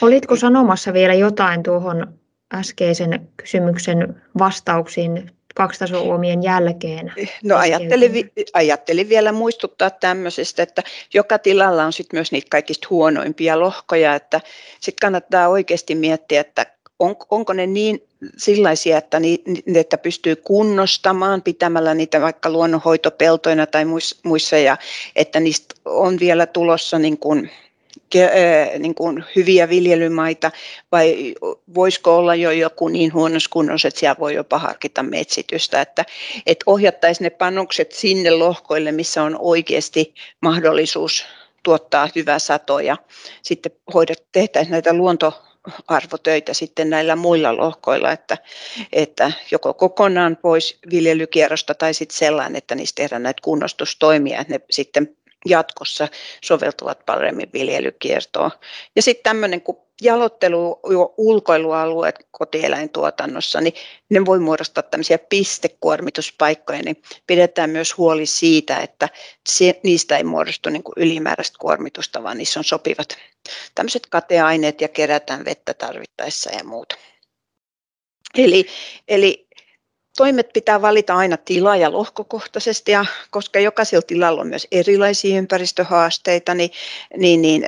Olitko 0.00 0.36
sanomassa 0.36 0.92
vielä 0.92 1.14
jotain 1.14 1.62
tuohon 1.62 2.18
äskeisen 2.54 3.28
kysymyksen 3.36 4.22
vastauksiin 4.38 5.30
kaksitaso-uomien 5.54 6.42
jälkeen? 6.42 7.12
No 7.44 7.56
ajattelin, 7.56 8.30
ajattelin 8.54 9.08
vielä 9.08 9.32
muistuttaa 9.32 9.90
tämmöisestä, 9.90 10.62
että 10.62 10.82
joka 11.14 11.38
tilalla 11.38 11.84
on 11.84 11.92
sitten 11.92 12.18
myös 12.18 12.32
niitä 12.32 12.48
kaikista 12.50 12.86
huonoimpia 12.90 13.60
lohkoja, 13.60 14.14
että 14.14 14.40
sitten 14.80 15.06
kannattaa 15.06 15.48
oikeasti 15.48 15.94
miettiä, 15.94 16.40
että 16.40 16.66
on, 16.98 17.16
onko 17.30 17.52
ne 17.52 17.66
niin 17.66 18.02
sellaisia, 18.36 18.98
että, 18.98 19.20
ni, 19.20 19.42
että 19.74 19.98
pystyy 19.98 20.36
kunnostamaan 20.36 21.42
pitämällä 21.42 21.94
niitä 21.94 22.20
vaikka 22.20 22.50
luonnonhoitopeltoina 22.50 23.66
tai 23.66 23.84
muissa, 24.24 24.58
ja 24.58 24.76
että 25.16 25.40
niistä 25.40 25.74
on 25.84 26.18
vielä 26.20 26.46
tulossa 26.46 26.98
niin 26.98 27.18
kuin 27.18 27.50
niin 28.78 28.94
kuin 28.94 29.24
hyviä 29.36 29.68
viljelymaita 29.68 30.50
vai 30.92 31.34
voisiko 31.74 32.16
olla 32.16 32.34
jo 32.34 32.50
joku 32.50 32.88
niin 32.88 33.12
huonossa 33.12 33.50
kunnossa, 33.50 33.88
että 33.88 34.00
siellä 34.00 34.16
voi 34.20 34.34
jopa 34.34 34.58
harkita 34.58 35.02
metsitystä, 35.02 35.80
että, 35.80 36.04
että 36.46 36.62
ohjattaisiin 36.66 37.24
ne 37.24 37.30
panokset 37.30 37.92
sinne 37.92 38.30
lohkoille, 38.30 38.92
missä 38.92 39.22
on 39.22 39.36
oikeasti 39.38 40.14
mahdollisuus 40.40 41.24
tuottaa 41.62 42.08
hyvää 42.14 42.38
satoa 42.38 42.82
ja 42.82 42.96
sitten 43.42 43.72
hoidet, 43.94 44.26
tehtäisiin 44.32 44.72
näitä 44.72 44.94
luonto 44.94 45.42
arvotöitä 45.88 46.54
sitten 46.54 46.90
näillä 46.90 47.16
muilla 47.16 47.56
lohkoilla, 47.56 48.12
että, 48.12 48.38
että 48.92 49.32
joko 49.50 49.74
kokonaan 49.74 50.36
pois 50.36 50.78
viljelykierrosta 50.90 51.74
tai 51.74 51.94
sitten 51.94 52.18
sellainen, 52.18 52.56
että 52.56 52.74
niistä 52.74 53.02
tehdään 53.02 53.22
näitä 53.22 53.42
kunnostustoimia, 53.42 54.40
että 54.40 54.52
ne 54.52 54.60
sitten 54.70 55.16
jatkossa 55.44 56.08
soveltuvat 56.44 57.06
paremmin 57.06 57.50
viljelykiertoon. 57.52 58.50
Ja 58.96 59.02
sitten 59.02 59.22
tämmöinen 59.22 59.60
kuin 59.60 59.78
jalottelu- 60.02 60.80
ulkoilualueet 61.16 62.26
kotieläintuotannossa, 62.30 63.60
niin 63.60 63.74
ne 64.10 64.26
voi 64.26 64.38
muodostaa 64.38 64.82
tämmöisiä 64.82 65.18
pistekuormituspaikkoja, 65.18 66.82
niin 66.82 67.02
pidetään 67.26 67.70
myös 67.70 67.98
huoli 67.98 68.26
siitä, 68.26 68.78
että 68.78 69.08
niistä 69.82 70.16
ei 70.16 70.24
muodostu 70.24 70.70
niin 70.70 70.82
kuin 70.82 70.94
ylimääräistä 70.96 71.58
kuormitusta, 71.60 72.22
vaan 72.22 72.38
niissä 72.38 72.60
on 72.60 72.64
sopivat 72.64 73.18
tämmöiset 73.74 74.06
kateaineet 74.06 74.80
ja 74.80 74.88
kerätään 74.88 75.44
vettä 75.44 75.74
tarvittaessa 75.74 76.50
ja 76.52 76.64
muuta. 76.64 76.96
Eli, 78.38 78.66
eli 79.08 79.43
Toimet 80.16 80.52
pitää 80.52 80.82
valita 80.82 81.14
aina 81.14 81.36
tila- 81.36 81.76
ja 81.76 81.92
lohkokohtaisesti, 81.92 82.92
ja 82.92 83.04
koska 83.30 83.60
jokaisella 83.60 84.02
tilalla 84.02 84.40
on 84.40 84.46
myös 84.46 84.66
erilaisia 84.72 85.38
ympäristöhaasteita, 85.38 86.54
niin, 86.54 86.70
niin, 87.16 87.42
niin 87.42 87.64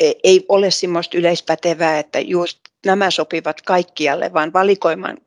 e, 0.00 0.12
ei 0.24 0.44
ole 0.48 0.70
sellaista 0.70 1.18
yleispätevää, 1.18 1.98
että 1.98 2.20
just 2.20 2.58
nämä 2.86 3.10
sopivat 3.10 3.62
kaikkialle, 3.62 4.32
vaan 4.32 4.52
valikoiman, 4.52 5.18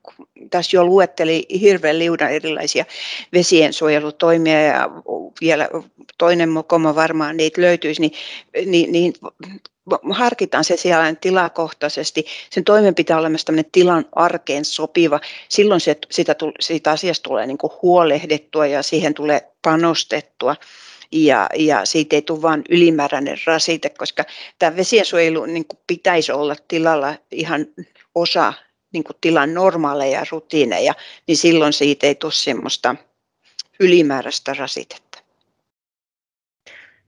tässä 0.49 0.77
jo 0.77 0.85
luetteli 0.85 1.45
hirveän 1.61 1.99
liudan 1.99 2.31
erilaisia 2.31 2.85
vesiensuojelutoimia 3.33 4.61
ja 4.61 4.89
vielä 5.41 5.69
toinen 6.17 6.49
mokoma 6.49 6.95
varmaan 6.95 7.37
niitä 7.37 7.61
löytyisi, 7.61 8.01
niin, 8.01 8.11
niin, 8.65 8.91
niin 8.91 9.13
harkitaan 10.11 10.63
se 10.63 10.77
siellä 10.77 11.15
tilakohtaisesti. 11.21 12.25
Sen 12.49 12.63
toimen 12.63 12.95
pitää 12.95 13.17
olla 13.17 13.29
myös 13.29 13.45
tilan 13.71 14.05
arkeen 14.15 14.65
sopiva. 14.65 15.19
Silloin 15.49 15.81
se, 15.81 15.97
sitä, 16.11 16.35
siitä 16.59 16.91
asiasta 16.91 17.23
tulee 17.23 17.47
niin 17.47 17.57
huolehdittua 17.81 18.67
ja 18.67 18.83
siihen 18.83 19.13
tulee 19.13 19.41
panostettua. 19.61 20.55
Ja, 21.15 21.49
ja 21.57 21.85
siitä 21.85 22.15
ei 22.15 22.21
tule 22.21 22.41
vain 22.41 22.61
ylimääräinen 22.69 23.37
rasite, 23.47 23.89
koska 23.89 24.23
tämä 24.59 24.75
vesiensuojelu 24.75 25.45
niin 25.45 25.67
kuin 25.67 25.79
pitäisi 25.87 26.31
olla 26.31 26.55
tilalla 26.67 27.15
ihan 27.31 27.65
osa 28.15 28.53
niin 28.93 29.03
kuin 29.03 29.17
tilan 29.21 29.53
normaaleja 29.53 30.25
rutiineja, 30.31 30.93
niin 31.27 31.37
silloin 31.37 31.73
siitä 31.73 32.07
ei 32.07 32.15
tule 32.15 32.31
semmoista 32.31 32.95
ylimääräistä 33.79 34.53
rasitetta. 34.53 35.19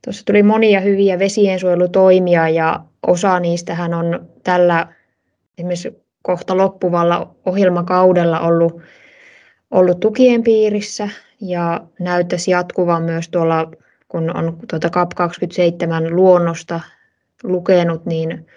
Tuossa 0.06 0.26
tuli 0.26 0.44
monia 0.44 0.80
hyviä 0.80 1.20
vesiensuojelutoimia 1.20 2.50
ja 2.50 2.80
osa 3.08 3.40
niistähän 3.40 3.94
on 3.94 4.30
tällä 4.44 4.88
esimerkiksi 5.58 6.06
kohta 6.22 6.58
loppuvalla 6.58 7.36
ohjelmakaudella 7.46 8.40
ollut, 8.40 8.82
ollut 9.72 10.00
tukien 10.00 10.44
piirissä 10.44 11.10
ja 11.42 11.82
näyttäisi 12.00 12.52
jatkuvan 12.52 13.04
myös 13.04 13.30
tuolla, 13.30 13.72
kun 14.16 14.38
on 14.38 14.58
tuota 14.70 14.90
CAP 14.90 15.10
27 15.16 16.16
luonnosta 16.16 16.80
lukenut, 17.44 18.06
niin 18.06 18.48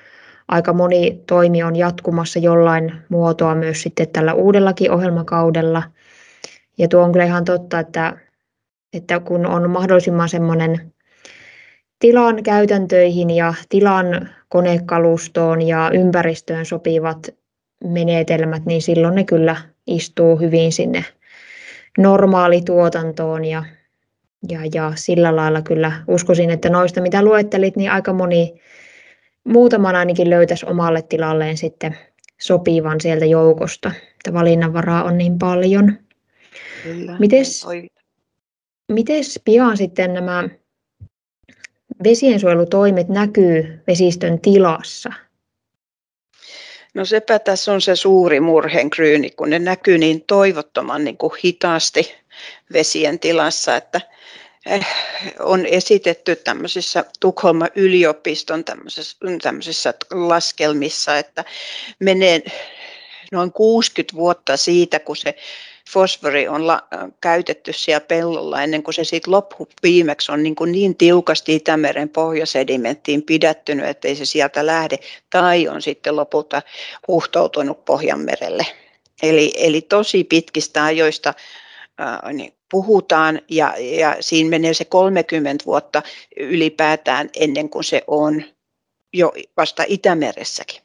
aika 0.49 0.73
moni 0.73 1.23
toimi 1.27 1.63
on 1.63 1.77
jatkumassa 1.77 2.39
jollain 2.39 2.93
muotoa 3.09 3.55
myös 3.55 3.83
sitten 3.83 4.09
tällä 4.09 4.35
uudellakin 4.35 4.91
ohjelmakaudella. 4.91 5.83
Ja 6.79 6.89
tuo 6.89 7.03
on 7.03 7.13
kyllä 7.13 7.25
ihan 7.25 7.45
totta, 7.45 7.79
että, 7.79 8.17
että 8.93 9.21
kun 9.21 9.47
on 9.47 9.71
mahdollisimman 9.71 10.29
semmoinen 10.29 10.93
tilan 11.99 12.43
käytäntöihin 12.43 13.31
ja 13.31 13.55
tilan 13.69 14.29
konekalustoon 14.49 15.63
ja 15.63 15.91
ympäristöön 15.95 16.67
sopivat 16.67 17.29
menetelmät, 17.85 18.67
niin 18.67 18.83
silloin 18.83 19.15
ne 19.15 19.25
kyllä 19.25 19.57
istuu 19.87 20.37
hyvin 20.37 20.73
sinne 20.73 21.05
normaalituotantoon 21.99 23.45
ja, 23.45 23.65
ja, 24.49 24.61
ja 24.75 24.93
sillä 24.95 25.37
lailla 25.37 25.63
kyllä 25.63 26.05
uskoisin, 26.09 26.51
että 26.51 26.71
noista 26.71 27.01
mitä 27.01 27.23
luettelit, 27.23 27.77
niin 27.77 27.91
aika 27.91 28.13
moni 28.13 28.61
muutaman 29.45 29.97
ainakin 29.97 30.31
löytäisi 30.31 30.67
omalle 30.67 31.03
tilalleen 31.03 31.57
sitten 31.57 31.99
sopivan 32.41 33.01
sieltä 33.01 33.25
joukosta, 33.25 33.93
että 34.13 34.33
valinnanvaraa 34.33 35.05
on 35.05 35.19
niin 35.19 35.39
paljon. 35.39 35.93
Kyllä, 36.83 37.17
mites, 37.19 37.67
mites 38.89 39.41
pian 39.45 39.77
sitten 39.77 40.15
nämä 40.15 40.49
vesiensuojelutoimet 42.05 43.09
näkyy 43.09 43.83
vesistön 43.87 44.41
tilassa? 44.41 45.13
No 46.95 47.05
sepä 47.05 47.39
tässä 47.39 47.73
on 47.73 47.81
se 47.81 47.97
suuri 47.97 48.41
murhenkryyni, 48.41 49.31
kun 49.31 49.51
ne 49.51 49.59
näkyy 49.59 49.99
niin 49.99 50.25
toivottoman 50.27 51.05
niin 51.05 51.17
kuin 51.17 51.33
hitaasti 51.45 52.15
vesien 52.73 53.19
tilassa, 53.19 53.77
että 53.77 54.01
eh, 54.67 54.87
on 55.41 55.67
esitetty 55.67 56.37
tämmöisissä 56.37 57.05
Tukholman 57.21 57.71
yliopiston 57.75 58.65
tämmöisissä, 58.65 59.17
tämmöisissä 59.43 59.95
laskelmissa, 60.11 61.19
että 61.19 61.45
menee 61.99 62.43
noin 63.33 63.53
60 63.53 64.17
vuotta 64.17 64.57
siitä, 64.57 65.01
kun 65.01 65.17
se 65.17 65.35
fosfori 65.91 66.49
on 66.49 66.67
la, 66.67 66.83
käytetty 67.21 67.73
siellä 67.73 68.01
pellolla 68.01 68.63
ennen 68.63 68.83
kuin 68.83 68.95
se 68.95 69.05
sitten 69.05 69.33
loppu 69.33 69.69
viimeksi 69.83 70.33
on 70.33 70.43
niin, 70.43 70.55
kuin 70.55 70.73
niin 70.73 70.97
tiukasti 70.97 71.55
Itämeren 71.55 72.09
pohjasedimenttiin 72.09 73.23
pidättynyt, 73.23 73.87
ettei 73.87 74.17
se 74.17 74.25
sieltä 74.25 74.67
lähde, 74.67 74.99
tai 75.31 75.69
on 75.69 75.83
sitten 75.83 76.17
lopulta 76.17 76.63
huhtoutunut 77.09 77.85
Pohjanmerelle. 77.85 78.67
Eli, 79.23 79.53
eli 79.57 79.81
tosi 79.81 80.25
pitkistä 80.25 80.85
ajoista 80.85 81.35
niin 82.33 82.53
puhutaan 82.71 83.41
ja, 83.51 83.75
ja 83.79 84.17
siinä 84.21 84.51
menee 84.51 84.75
se 84.75 84.85
30 84.85 85.65
vuotta 85.65 86.03
ylipäätään 86.37 87.31
ennen 87.37 87.69
kuin 87.71 87.85
se 87.85 88.05
on 88.07 88.43
jo 89.13 89.33
vasta 89.57 89.85
Itämeressäkin. 89.87 90.83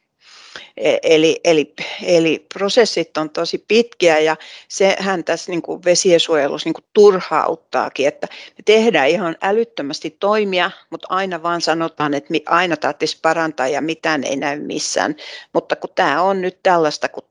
E, 0.78 0.97
eli, 1.04 1.39
eli, 1.43 1.73
eli 2.04 2.45
prosessit 2.54 3.17
on 3.17 3.30
tosi 3.30 3.65
pitkiä 3.67 4.19
ja 4.19 4.38
sehän 4.67 5.23
tässä 5.23 5.52
niin 5.52 5.62
kuin 5.62 5.84
vesiensuojelussa 5.86 6.67
niin 6.67 6.73
kuin 6.73 6.86
turhauttaakin, 6.93 8.08
että 8.08 8.28
me 8.32 8.63
tehdään 8.65 9.10
ihan 9.10 9.36
älyttömästi 9.41 10.17
toimia, 10.19 10.71
mutta 10.89 11.08
aina 11.10 11.43
vaan 11.43 11.62
sanotaan, 11.62 12.13
että 12.13 12.34
aina 12.45 12.78
tarvitsisi 12.78 13.19
parantaa 13.21 13.67
ja 13.67 13.82
mitään 13.82 14.23
ei 14.23 14.36
näy 14.36 14.60
missään. 14.60 15.15
Mutta 15.54 15.76
kun 15.76 15.89
tämä 15.95 16.21
on 16.21 16.41
nyt 16.41 16.60
tällaista, 16.63 17.10
kun 17.10 17.23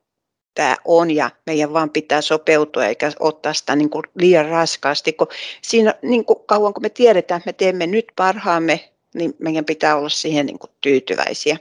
tämä 0.55 0.77
on 0.85 1.11
ja 1.11 1.31
meidän 1.47 1.73
vaan 1.73 1.91
pitää 1.91 2.21
sopeutua 2.21 2.87
eikä 2.87 3.12
ottaa 3.21 3.55
sitä 3.55 3.77
niin 3.77 3.91
kuin 3.91 4.03
liian 4.15 4.49
raskaasti, 4.49 5.12
kun 5.12 5.29
siinä 5.62 5.95
niin 6.03 6.25
kuin 6.25 6.38
kauan 6.47 6.75
kun 6.75 6.83
me 6.83 6.88
tiedetään, 6.88 7.38
että 7.38 7.49
me 7.49 7.53
teemme 7.53 7.87
nyt 7.87 8.07
parhaamme, 8.17 8.91
niin 9.15 9.35
meidän 9.38 9.65
pitää 9.65 9.97
olla 9.97 10.09
siihen 10.09 10.47
niin 10.47 10.59
kuin 10.59 10.71
tyytyväisiä. 10.81 11.57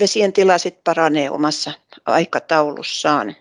Vesien 0.00 0.32
tila 0.32 0.58
sitten 0.58 0.84
paranee 0.84 1.30
omassa 1.30 1.72
aikataulussaan. 2.06 3.36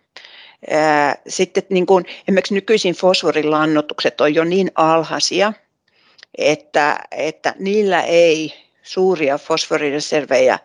Sitten 1.28 1.64
niin 1.70 1.86
kuin, 1.86 2.06
esimerkiksi 2.28 2.54
nykyisin 2.54 2.96
fosforilannotukset 2.96 4.22
on 4.22 4.36
jo 4.36 4.44
niin 4.44 4.72
alhaisia, 4.76 5.54
että, 6.38 7.00
että 7.12 7.56
niillä 7.60 8.02
ei 8.02 8.54
suuria 8.84 9.38
fosforireservejä 9.38 10.60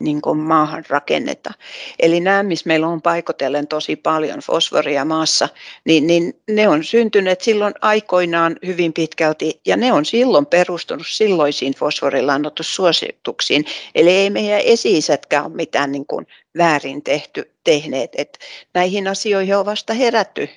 niin 0.00 0.20
kuin 0.20 0.38
maahan 0.38 0.84
rakenneta. 0.88 1.50
Eli 1.98 2.20
nämä, 2.20 2.42
missä 2.42 2.66
meillä 2.66 2.88
on 2.88 3.02
paikotellen 3.02 3.68
tosi 3.68 3.96
paljon 3.96 4.38
fosforia 4.38 5.04
maassa, 5.04 5.48
niin, 5.84 6.06
niin 6.06 6.40
ne 6.50 6.68
on 6.68 6.84
syntyneet 6.84 7.40
silloin 7.40 7.74
aikoinaan 7.80 8.56
hyvin 8.66 8.92
pitkälti, 8.92 9.60
ja 9.66 9.76
ne 9.76 9.92
on 9.92 10.04
silloin 10.04 10.46
perustunut 10.46 11.06
silloisiin 11.06 11.74
fosforilannotussuosituksiin. 11.74 13.64
Eli 13.94 14.10
ei 14.10 14.30
meidän 14.30 14.60
esi-isätkään 14.64 15.44
ole 15.44 15.54
mitään 15.54 15.92
niin 15.92 16.06
kuin 16.06 16.26
väärin 16.58 17.02
tehty, 17.02 17.52
tehneet. 17.64 18.12
Et 18.18 18.38
näihin 18.74 19.08
asioihin 19.08 19.56
on 19.56 19.66
vasta 19.66 19.94
herätty 19.94 20.48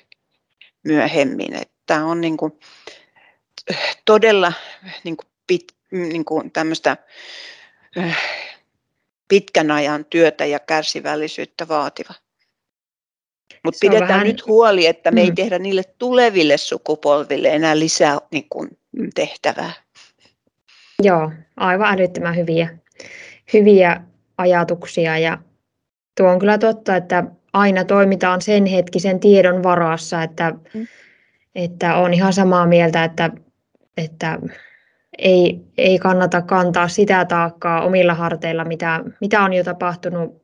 myöhemmin. 0.82 1.60
Tämä 1.86 2.06
on 2.06 2.20
niin 2.20 2.36
kuin 2.36 2.52
todella 4.04 4.52
niin 5.04 5.16
kuin 5.16 5.26
pit, 5.46 5.72
niin 5.90 6.24
kuin 6.24 6.50
tämmöistä 6.50 6.96
pitkän 9.28 9.70
ajan 9.70 10.04
työtä 10.04 10.44
ja 10.44 10.58
kärsivällisyyttä 10.58 11.68
vaativa. 11.68 12.14
Mutta 13.64 13.78
pidetään 13.80 14.08
vähän... 14.08 14.26
nyt 14.26 14.46
huoli, 14.46 14.86
että 14.86 15.10
me 15.10 15.20
mm. 15.20 15.24
ei 15.24 15.32
tehdä 15.32 15.58
niille 15.58 15.82
tuleville 15.98 16.56
sukupolville 16.56 17.48
enää 17.48 17.78
lisää 17.78 18.18
niin 18.30 18.46
kuin, 18.50 18.78
tehtävää. 19.14 19.72
Joo, 21.02 21.32
aivan 21.56 21.94
älyttömän 21.94 22.36
hyviä, 22.36 22.78
hyviä 23.52 24.00
ajatuksia 24.38 25.18
ja 25.18 25.38
tuo 26.16 26.28
on 26.28 26.38
kyllä 26.38 26.58
totta, 26.58 26.96
että 26.96 27.24
aina 27.52 27.84
toimitaan 27.84 28.42
sen 28.42 28.66
hetkisen 28.66 29.20
tiedon 29.20 29.62
varassa, 29.62 30.22
että, 30.22 30.54
mm. 30.74 30.86
että 31.54 31.96
on 31.96 32.14
ihan 32.14 32.32
samaa 32.32 32.66
mieltä, 32.66 33.04
että, 33.04 33.30
että 33.96 34.38
ei, 35.18 35.60
ei 35.78 35.98
kannata 35.98 36.42
kantaa 36.42 36.88
sitä 36.88 37.24
taakkaa 37.24 37.82
omilla 37.82 38.14
harteilla, 38.14 38.64
mitä, 38.64 39.00
mitä 39.20 39.40
on 39.42 39.52
jo 39.52 39.64
tapahtunut 39.64 40.42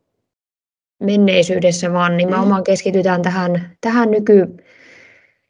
menneisyydessä, 1.02 1.92
vaan 1.92 2.16
nimenomaan 2.16 2.61
mm. 2.61 2.64
keskitytään 2.64 3.22
tähän, 3.22 3.70
tähän 3.81 4.11
nyky, 4.11 4.57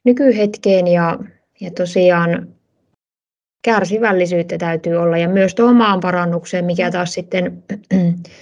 nykyhetkeen 0.03 0.87
ja, 0.87 1.19
ja 1.61 1.71
tosiaan 1.71 2.47
kärsivällisyyttä 3.61 4.57
täytyy 4.57 4.95
olla 4.95 5.17
ja 5.17 5.29
myös 5.29 5.55
tuohon 5.55 5.75
maan 5.75 5.99
parannukseen, 5.99 6.65
mikä 6.65 6.85
mm. 6.85 6.91
taas 6.91 7.13
sitten, 7.13 7.63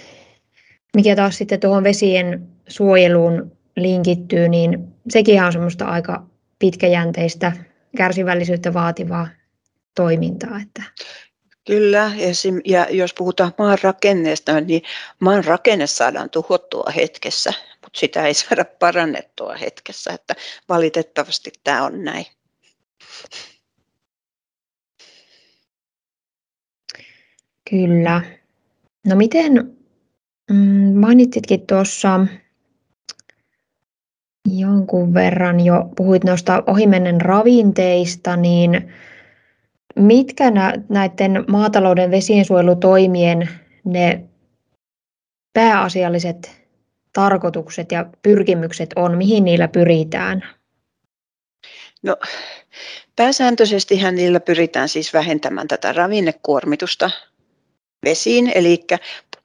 mikä 0.96 1.16
taas 1.16 1.38
sitten 1.38 1.60
tuohon 1.60 1.84
vesien 1.84 2.48
suojeluun 2.68 3.52
linkittyy, 3.76 4.48
niin 4.48 4.88
sekin 5.08 5.42
on 5.42 5.52
semmoista 5.52 5.84
aika 5.84 6.26
pitkäjänteistä 6.58 7.52
kärsivällisyyttä 7.96 8.74
vaativaa 8.74 9.28
toimintaa. 9.98 10.60
Että. 10.62 10.82
Kyllä, 11.66 12.12
ja 12.64 12.86
jos 12.90 13.14
puhutaan 13.14 13.52
maan 13.58 13.78
rakenneesta, 13.82 14.60
niin 14.60 14.82
maan 15.20 15.44
rakenne 15.44 15.86
saadaan 15.86 16.30
tuhottua 16.30 16.90
hetkessä, 16.96 17.52
mutta 17.82 17.98
sitä 17.98 18.26
ei 18.26 18.34
saada 18.34 18.64
parannettua 18.78 19.54
hetkessä, 19.54 20.12
että 20.12 20.34
valitettavasti 20.68 21.52
tämä 21.64 21.84
on 21.84 22.04
näin. 22.04 22.26
Kyllä. 27.70 28.22
No 29.06 29.16
miten, 29.16 29.76
mm, 30.50 30.98
mainitsitkin 30.98 31.66
tuossa 31.66 32.26
jonkun 34.56 35.14
verran 35.14 35.60
jo, 35.60 35.88
puhuit 35.96 36.24
noista 36.24 36.62
ohimennen 36.66 37.20
ravinteista, 37.20 38.36
niin 38.36 38.92
Mitkä 39.98 40.50
näiden 40.88 41.44
maatalouden 41.48 42.10
vesiensuojelutoimien 42.10 43.48
ne 43.84 44.24
pääasialliset 45.52 46.62
tarkoitukset 47.12 47.92
ja 47.92 48.06
pyrkimykset 48.22 48.90
on, 48.96 49.18
mihin 49.18 49.44
niillä 49.44 49.68
pyritään? 49.68 50.48
No, 52.02 52.16
pääsääntöisesti 53.16 54.00
niillä 54.12 54.40
pyritään 54.40 54.88
siis 54.88 55.14
vähentämään 55.14 55.68
tätä 55.68 55.92
ravinnekuormitusta 55.92 57.10
vesiin, 58.04 58.52
eli 58.54 58.86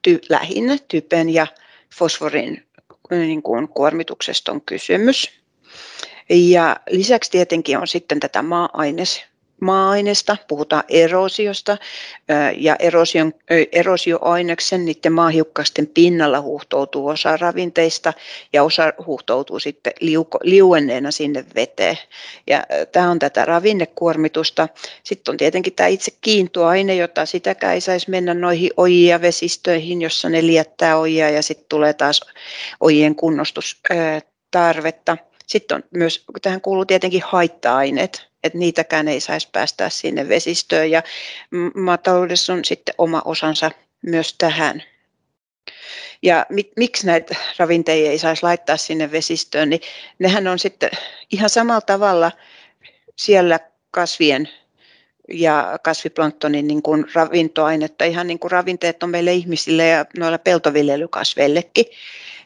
ty, 0.02 0.20
lähinnä 0.28 0.76
typen 0.88 1.30
ja 1.30 1.46
fosforin 1.98 2.66
niin 3.10 3.42
kuin 3.42 3.68
kuormituksesta 3.68 4.52
on 4.52 4.60
kysymys. 4.60 5.30
Ja 6.30 6.76
lisäksi 6.90 7.30
tietenkin 7.30 7.78
on 7.78 7.86
sitten 7.86 8.20
tätä 8.20 8.42
maa-aines 8.42 9.24
maa-aineesta, 9.64 10.36
puhutaan 10.48 10.84
erosiosta 10.88 11.78
ja 12.56 12.76
erosion, 12.78 13.32
erosioaineksen 13.72 14.84
niiden 14.84 15.12
maahiukkasten 15.12 15.86
pinnalla 15.86 16.40
huuhtoutuu 16.40 17.08
osa 17.08 17.36
ravinteista 17.36 18.12
ja 18.52 18.62
osa 18.62 18.92
huuhtoutuu 19.06 19.58
sitten 19.58 19.92
liuko, 20.00 20.38
liuenneena 20.42 21.10
sinne 21.10 21.44
veteen. 21.54 21.98
Ja 22.46 22.62
tämä 22.92 23.10
on 23.10 23.18
tätä 23.18 23.44
ravinnekuormitusta. 23.44 24.68
Sitten 25.02 25.32
on 25.32 25.36
tietenkin 25.36 25.74
tämä 25.74 25.86
itse 25.86 26.12
kiintoaine, 26.20 26.94
jota 26.94 27.26
sitäkään 27.26 27.74
ei 27.74 27.80
saisi 27.80 28.10
mennä 28.10 28.34
noihin 28.34 28.70
ojiin 28.76 29.08
ja 29.08 29.20
vesistöihin, 29.20 30.02
jossa 30.02 30.28
ne 30.28 30.46
liettää 30.46 30.96
ojia 30.96 31.30
ja 31.30 31.42
sitten 31.42 31.66
tulee 31.68 31.92
taas 31.92 32.20
ojien 32.80 33.14
kunnostustarvetta. 33.14 35.16
Sitten 35.46 35.74
on 35.74 35.82
myös, 35.90 36.24
tähän 36.42 36.60
kuuluu 36.60 36.84
tietenkin 36.84 37.22
haitta-aineet, 37.24 38.33
että 38.44 38.58
niitäkään 38.58 39.08
ei 39.08 39.20
saisi 39.20 39.48
päästää 39.52 39.90
sinne 39.90 40.28
vesistöön 40.28 40.90
ja 40.90 41.02
maataloudessa 41.74 42.52
on 42.52 42.64
sitten 42.64 42.94
oma 42.98 43.22
osansa 43.24 43.70
myös 44.02 44.34
tähän. 44.38 44.82
Ja 46.22 46.46
mit, 46.48 46.72
miksi 46.76 47.06
näitä 47.06 47.36
ravinteja 47.58 48.10
ei 48.10 48.18
saisi 48.18 48.42
laittaa 48.42 48.76
sinne 48.76 49.12
vesistöön, 49.12 49.70
niin 49.70 49.80
nehän 50.18 50.48
on 50.48 50.58
sitten 50.58 50.90
ihan 51.30 51.50
samalla 51.50 51.80
tavalla 51.80 52.32
siellä 53.16 53.60
kasvien 53.90 54.48
ja 55.32 55.78
kasviplanktonin 55.82 56.66
niin 56.66 56.82
kuin 56.82 57.04
ravintoainetta, 57.14 58.04
ihan 58.04 58.26
niin 58.26 58.38
kuin 58.38 58.50
ravinteet 58.50 59.02
on 59.02 59.10
meille 59.10 59.32
ihmisille 59.32 59.88
ja 59.88 60.06
noilla 60.18 60.38
peltoviljelykasveillekin. 60.38 61.86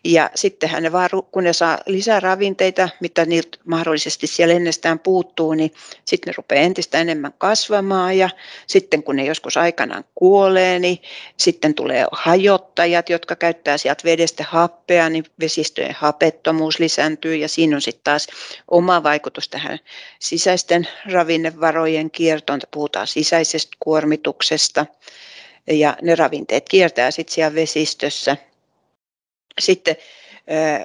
Ja 0.04 0.30
sittenhän 0.34 0.82
ne 0.82 0.92
vaan, 0.92 1.08
kun 1.32 1.44
ne 1.44 1.52
saa 1.52 1.78
lisää 1.87 2.20
ravinteita, 2.20 2.88
mitä 3.00 3.24
niiltä 3.24 3.58
mahdollisesti 3.64 4.26
siellä 4.26 4.54
ennestään 4.54 4.98
puuttuu, 4.98 5.54
niin 5.54 5.72
sitten 6.04 6.30
ne 6.30 6.34
rupeaa 6.37 6.62
entistä 6.62 6.98
enemmän 6.98 7.32
kasvamaan. 7.38 8.18
Ja 8.18 8.30
sitten 8.66 9.02
kun 9.02 9.16
ne 9.16 9.24
joskus 9.24 9.56
aikanaan 9.56 10.04
kuolee, 10.14 10.78
niin 10.78 10.98
sitten 11.37 11.74
tulee 11.74 12.06
hajottajat, 12.12 13.11
jotka 13.11 13.37
käyttää 13.37 13.78
sieltä 13.78 14.04
vedestä 14.04 14.44
happea, 14.48 15.08
niin 15.08 15.24
vesistöjen 15.40 15.96
hapettomuus 15.98 16.78
lisääntyy. 16.78 17.37
Ja 17.37 17.48
siinä 17.48 17.76
on 17.76 17.82
sitten 17.82 18.04
taas 18.04 18.26
oma 18.70 19.02
vaikutus 19.02 19.48
tähän 19.48 19.78
sisäisten 20.18 20.88
ravinnevarojen 21.12 22.11
kiertoon, 22.11 22.61
puhutaan 22.70 23.06
sisäisestä 23.06 23.76
kuormituksesta. 23.80 24.87
Ja 25.70 25.96
ne 26.02 26.14
ravinteet 26.14 26.68
kiertää 26.68 27.11
sitten 27.11 27.34
siellä 27.34 27.54
vesistössä 27.54 28.37
sitten 29.61 29.96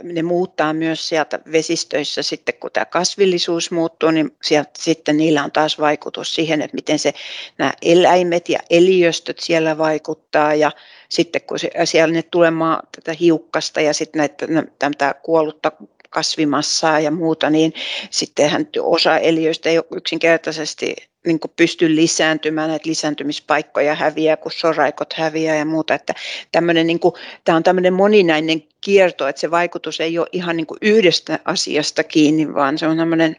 ne 0.04 0.24
muuttaa 0.24 0.74
myös 0.74 1.10
sieltä 1.10 1.40
vesistöissä 1.52 2.24
sitten, 2.24 2.56
kun 2.60 2.72
tämä 2.74 2.86
kasvillisuus 2.86 3.72
muuttuu, 3.72 4.12
niin 4.12 4.36
sieltä, 4.44 4.72
sitten 4.78 5.18
niillä 5.18 5.44
on 5.44 5.52
taas 5.52 5.80
vaikutus 5.80 6.36
siihen, 6.36 6.62
että 6.62 6.76
miten 6.76 7.00
se, 7.00 7.14
nämä 7.58 7.74
eläimet 7.82 8.50
ja 8.50 8.60
eliöstöt 8.70 9.40
siellä 9.40 9.78
vaikuttaa. 9.78 10.56
Ja 10.56 10.72
sitten 11.10 11.42
kun 11.42 11.60
se, 11.60 11.70
siellä 11.86 12.14
ne 12.14 12.24
tulemaan 12.24 12.88
tätä 12.96 13.18
hiukkasta 13.20 13.82
ja 13.82 13.94
sitten 13.94 14.20
näitä, 14.20 14.48
tätä 14.80 15.16
kuollutta 15.24 15.72
kasvimassaa 16.14 17.00
ja 17.00 17.12
muuta, 17.12 17.50
niin 17.50 17.74
sittenhän 18.10 18.68
osa 18.80 19.18
eliöistä 19.18 19.70
ei 19.70 19.80
yksinkertaisesti 19.96 20.96
niin 21.26 21.40
pysty 21.56 21.96
lisääntymään, 21.96 22.70
että 22.70 22.90
lisääntymispaikkoja 22.90 23.96
häviää, 23.96 24.38
kun 24.38 24.52
soraikot 24.52 25.14
häviää 25.14 25.56
ja 25.56 25.66
muuta. 25.66 25.94
Että 25.94 26.14
tämmöinen, 26.52 26.88
niin 26.88 27.00
kuin, 27.00 27.14
tämä 27.44 27.56
on 27.56 27.64
tämmöinen 27.64 27.94
moninainen 27.94 28.64
kierto, 28.82 29.28
että 29.28 29.40
se 29.40 29.52
vaikutus 29.52 30.00
ei 30.00 30.20
ole 30.20 30.28
ihan 30.32 30.58
niin 30.58 30.68
yhdestä 30.82 31.40
asiasta 31.46 32.04
kiinni, 32.04 32.54
vaan 32.54 32.78
se 32.78 32.88
on 32.88 32.98
tämmöinen 32.98 33.36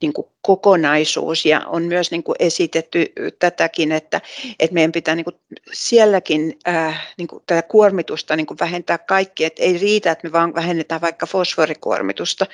niin 0.00 0.12
kuin 0.12 0.26
kokonaisuus. 0.42 1.46
Ja 1.46 1.60
on 1.66 1.82
myös 1.82 2.10
niin 2.10 2.22
kuin 2.22 2.36
esitetty 2.38 3.12
tätäkin, 3.38 3.92
että, 3.92 4.20
että 4.60 4.74
meidän 4.74 4.92
pitää 4.92 5.14
niin 5.14 5.24
kuin 5.24 5.36
sielläkin 5.72 6.58
äh, 6.68 7.08
niin 7.18 7.28
kuin 7.28 7.42
tätä 7.46 7.62
kuormitusta 7.62 8.36
niin 8.36 8.46
kuin 8.46 8.58
vähentää 8.60 8.98
kaikki, 8.98 9.44
että 9.44 9.62
ei 9.62 9.78
riitä, 9.78 10.10
että 10.10 10.28
me 10.28 10.32
vaan 10.32 10.54
vähennetään 10.54 11.00
vaikka 11.00 11.26
fosforikuormitusta, 11.26 12.46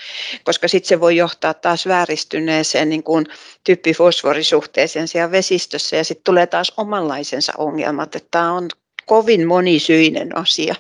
koska 0.45 0.69
sitten 0.69 0.89
se 0.89 1.01
voi 1.01 1.17
johtaa 1.17 1.55
taas 1.55 1.87
vääristyneeseen 1.87 2.89
niin 2.89 3.03
kuin 3.03 3.27
typpifosforisuhteeseen 3.65 5.09
siellä 5.09 5.31
vesistössä. 5.31 5.97
Ja 5.97 6.05
sitten 6.05 6.25
tulee 6.25 6.47
taas 6.47 6.73
omanlaisensa 6.77 7.53
ongelmat, 7.59 8.17
että 8.17 8.29
tämä 8.31 8.53
on 8.53 8.69
kovin 9.07 9.47
monisyinen 9.47 10.37
asia. 10.37 10.75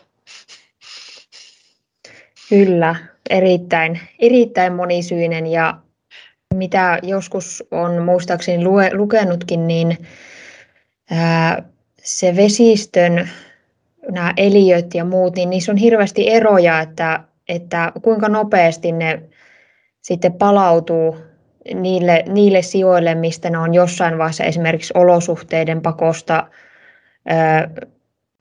Kyllä, 2.49 2.97
erittäin, 3.31 4.01
erittäin 4.19 4.73
monisyinen 4.73 5.47
ja 5.47 5.75
mitä 6.55 6.99
joskus 7.03 7.65
on 7.71 8.03
muistaakseni 8.03 8.65
lue, 8.65 8.91
lukenutkin, 8.93 9.67
niin 9.67 9.99
ää, 11.11 11.63
se 12.03 12.37
vesistön 12.37 13.29
nämä 14.11 14.33
eliöt 14.37 14.95
ja 14.95 15.05
muut, 15.05 15.35
niin 15.37 15.51
niissä 15.51 15.73
on 15.73 15.79
hirveästi 15.79 16.31
eroja, 16.31 16.81
että, 16.81 17.21
että 17.49 17.93
kuinka 18.03 18.29
nopeasti 18.29 18.93
ne 18.93 19.23
sitten 20.03 20.33
palautuu 20.33 21.17
niille, 21.75 22.25
niille 22.29 22.63
sijoille, 22.63 23.15
mistä 23.15 23.51
ne 23.51 23.59
on 23.59 23.75
jossain 23.75 24.19
vaiheessa 24.19 24.45
esimerkiksi 24.45 24.93
olosuhteiden 24.97 25.83
pakosta 25.83 26.47
ää, 27.27 27.71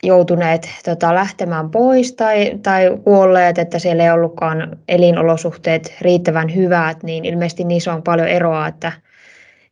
joutuneet 0.05 0.69
tota, 0.85 1.15
lähtemään 1.15 1.69
pois 1.69 2.13
tai, 2.13 2.59
tai 2.63 2.97
kuolleet, 3.03 3.57
että 3.57 3.79
siellä 3.79 4.03
ei 4.03 4.11
ollutkaan 4.11 4.77
elinolosuhteet 4.87 5.95
riittävän 6.01 6.55
hyvät, 6.55 7.03
niin 7.03 7.25
ilmeisesti 7.25 7.63
niissä 7.63 7.93
on 7.93 8.03
paljon 8.03 8.27
eroa, 8.27 8.67
että, 8.67 8.91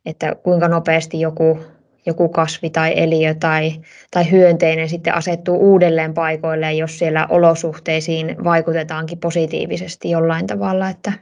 että 0.06 0.36
kuinka 0.42 0.68
nopeasti 0.68 1.20
joku, 1.20 1.58
joku 2.06 2.28
kasvi 2.28 2.70
tai 2.70 2.92
eliö 2.96 3.34
tai, 3.34 3.72
tai 4.10 4.30
hyönteinen 4.30 4.88
sitten 4.88 5.14
asettuu 5.14 5.56
uudelleen 5.72 6.14
paikoilleen, 6.14 6.78
jos 6.78 6.98
siellä 6.98 7.26
olosuhteisiin 7.30 8.36
vaikutetaankin 8.44 9.18
positiivisesti 9.18 10.10
jollain 10.10 10.46
tavalla. 10.46 10.88
Että, 10.88 11.12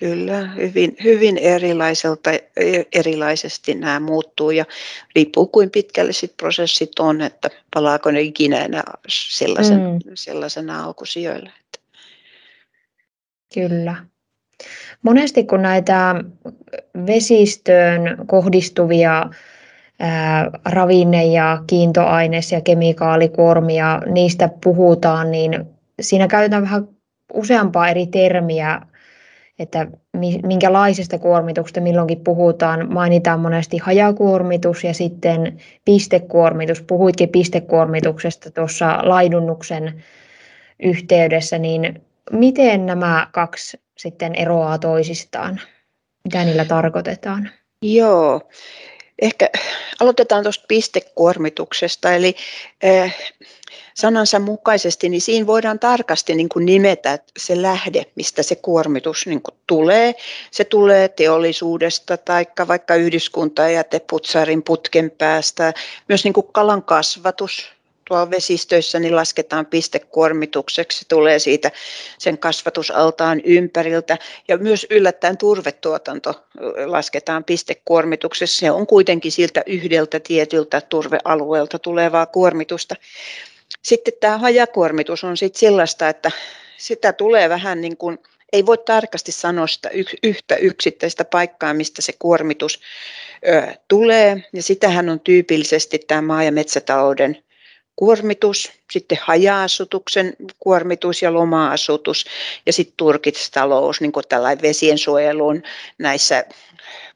Kyllä, 0.00 0.50
hyvin, 0.56 0.96
hyvin 1.04 1.38
erilaiselta, 1.38 2.30
erilaisesti 2.92 3.74
nämä 3.74 4.00
muuttuu 4.00 4.50
ja 4.50 4.64
riippuu 5.16 5.46
kuin 5.46 5.70
pitkälle 5.70 6.12
sit 6.12 6.36
prosessit 6.36 6.98
on, 6.98 7.20
että 7.20 7.50
palaako 7.74 8.10
ne 8.10 8.20
ikinä 8.20 8.64
enää 8.64 8.92
sellaisen, 9.08 9.78
mm. 9.80 9.98
sellaisena 10.14 10.84
alkusijoille. 10.84 11.50
Kyllä. 13.54 13.96
Monesti 15.02 15.44
kun 15.44 15.62
näitä 15.62 16.14
vesistöön 17.06 18.16
kohdistuvia 18.26 19.30
ää, 20.00 20.50
ravinne- 20.64 21.26
ja 21.26 21.62
kiintoaines- 21.66 22.52
ja 22.52 22.60
kemikaalikuormia, 22.60 24.02
niistä 24.06 24.48
puhutaan, 24.64 25.30
niin 25.30 25.64
siinä 26.00 26.28
käytetään 26.28 26.62
vähän 26.62 26.88
useampaa 27.32 27.88
eri 27.88 28.06
termiä 28.06 28.80
että 29.58 29.86
minkälaisesta 30.42 31.18
kuormituksesta 31.18 31.80
milloinkin 31.80 32.20
puhutaan. 32.20 32.92
Mainitaan 32.92 33.40
monesti 33.40 33.78
hajakuormitus 33.78 34.84
ja 34.84 34.94
sitten 34.94 35.60
pistekuormitus. 35.84 36.82
Puhuitkin 36.82 37.28
pistekuormituksesta 37.28 38.50
tuossa 38.50 38.98
laidunnuksen 39.02 40.04
yhteydessä, 40.82 41.58
niin 41.58 42.02
miten 42.30 42.86
nämä 42.86 43.28
kaksi 43.32 43.80
sitten 43.98 44.34
eroaa 44.34 44.78
toisistaan? 44.78 45.60
Mitä 46.24 46.44
niillä 46.44 46.64
tarkoitetaan? 46.64 47.50
Joo, 47.82 48.40
ehkä 49.22 49.50
aloitetaan 50.00 50.42
tuosta 50.42 50.64
pistekuormituksesta. 50.68 52.12
Eli 52.12 52.34
äh, 52.84 53.16
sanansa 54.00 54.38
mukaisesti, 54.38 55.08
niin 55.08 55.20
siinä 55.20 55.46
voidaan 55.46 55.78
tarkasti 55.78 56.34
niin 56.34 56.48
kuin 56.48 56.66
nimetä 56.66 57.18
se 57.38 57.62
lähde, 57.62 58.06
mistä 58.14 58.42
se 58.42 58.56
kuormitus 58.56 59.26
niin 59.26 59.42
kuin 59.42 59.54
tulee. 59.66 60.14
Se 60.50 60.64
tulee 60.64 61.08
teollisuudesta 61.08 62.16
tai 62.16 62.46
vaikka 62.68 62.94
yhdyskuntajäteputsarin 62.94 64.62
putken 64.62 65.10
päästä. 65.10 65.72
Myös 66.08 66.24
niin 66.24 66.32
kuin 66.32 66.46
kalan 66.52 66.82
kasvatus 66.82 67.72
tuolla 68.08 68.30
vesistöissä 68.30 68.98
niin 68.98 69.16
lasketaan 69.16 69.66
pistekuormitukseksi, 69.66 70.98
se 70.98 71.04
tulee 71.08 71.38
siitä 71.38 71.70
sen 72.18 72.38
kasvatusaltaan 72.38 73.40
ympäriltä. 73.44 74.18
Ja 74.48 74.58
myös 74.58 74.86
yllättäen 74.90 75.36
turvetuotanto 75.36 76.44
lasketaan 76.86 77.44
pistekuormituksessa. 77.44 78.60
Se 78.60 78.70
on 78.70 78.86
kuitenkin 78.86 79.32
siltä 79.32 79.62
yhdeltä 79.66 80.20
tietyltä 80.20 80.80
turvealueelta 80.80 81.78
tulevaa 81.78 82.26
kuormitusta. 82.26 82.94
Sitten 83.82 84.14
tämä 84.20 84.38
hajakuormitus 84.38 85.24
on 85.24 85.36
sitten 85.36 85.60
sellaista, 85.60 86.08
että 86.08 86.30
sitä 86.76 87.12
tulee 87.12 87.48
vähän 87.48 87.80
niin 87.80 87.96
kuin, 87.96 88.18
ei 88.52 88.66
voi 88.66 88.78
tarkasti 88.78 89.32
sanoa 89.32 89.66
sitä 89.66 89.90
yhtä 90.22 90.56
yksittäistä 90.56 91.24
paikkaa, 91.24 91.74
mistä 91.74 92.02
se 92.02 92.12
kuormitus 92.18 92.80
ö, 93.48 93.62
tulee. 93.88 94.42
Ja 94.52 94.62
sitähän 94.62 95.08
on 95.08 95.20
tyypillisesti 95.20 95.98
tämä 95.98 96.22
maa- 96.22 96.44
ja 96.44 96.52
metsätalouden 96.52 97.42
kuormitus, 97.96 98.72
sitten 98.90 99.18
haja-asutuksen 99.22 100.36
kuormitus 100.58 101.22
ja 101.22 101.32
loma-asutus 101.32 102.26
ja 102.66 102.72
sitten 102.72 102.94
turkistalous, 102.96 104.00
niin 104.00 104.12
kuin 104.12 104.24
tällainen 104.28 104.62
vesien 104.62 104.98
suojeluun 104.98 105.62
näissä 105.98 106.44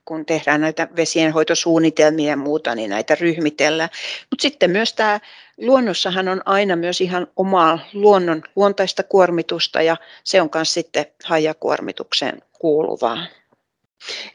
kun 0.05 0.27
tehdään 0.27 0.61
näitä 0.61 0.89
vesienhoitosuunnitelmia 0.97 2.31
ja 2.31 2.37
muuta, 2.37 2.75
niin 2.75 2.91
näitä 2.91 3.15
ryhmitellään. 3.15 3.91
Mutta 4.31 4.43
sitten 4.43 4.71
myös 4.71 4.93
tämä 4.93 5.21
luonnossahan 5.57 6.29
on 6.29 6.43
aina 6.45 6.77
myös 6.77 7.01
ihan 7.01 7.27
omaa 7.37 7.79
luonnon 7.93 8.43
luontaista 8.57 9.03
kuormitusta 9.03 9.83
ja 9.83 9.97
se 10.25 10.41
on 10.41 10.51
myös 10.55 10.75
sitten 10.75 11.07
hajakuormitukseen 11.25 12.43
kuuluvaa. 12.53 13.27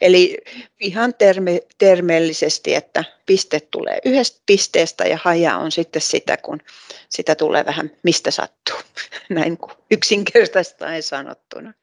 Eli 0.00 0.38
ihan 0.80 1.14
terme, 1.14 1.60
termeellisesti, 1.78 2.74
että 2.74 3.04
piste 3.26 3.60
tulee 3.60 3.98
yhdestä 4.04 4.42
pisteestä 4.46 5.04
ja 5.04 5.18
haja 5.22 5.56
on 5.56 5.72
sitten 5.72 6.02
sitä, 6.02 6.36
kun 6.36 6.60
sitä 7.08 7.34
tulee 7.34 7.64
vähän 7.64 7.90
mistä 8.02 8.30
sattuu. 8.30 8.76
Näin 9.28 9.56
kuin 9.56 9.72
yksinkertaista 9.90 10.86
sanottuna. 11.00 11.74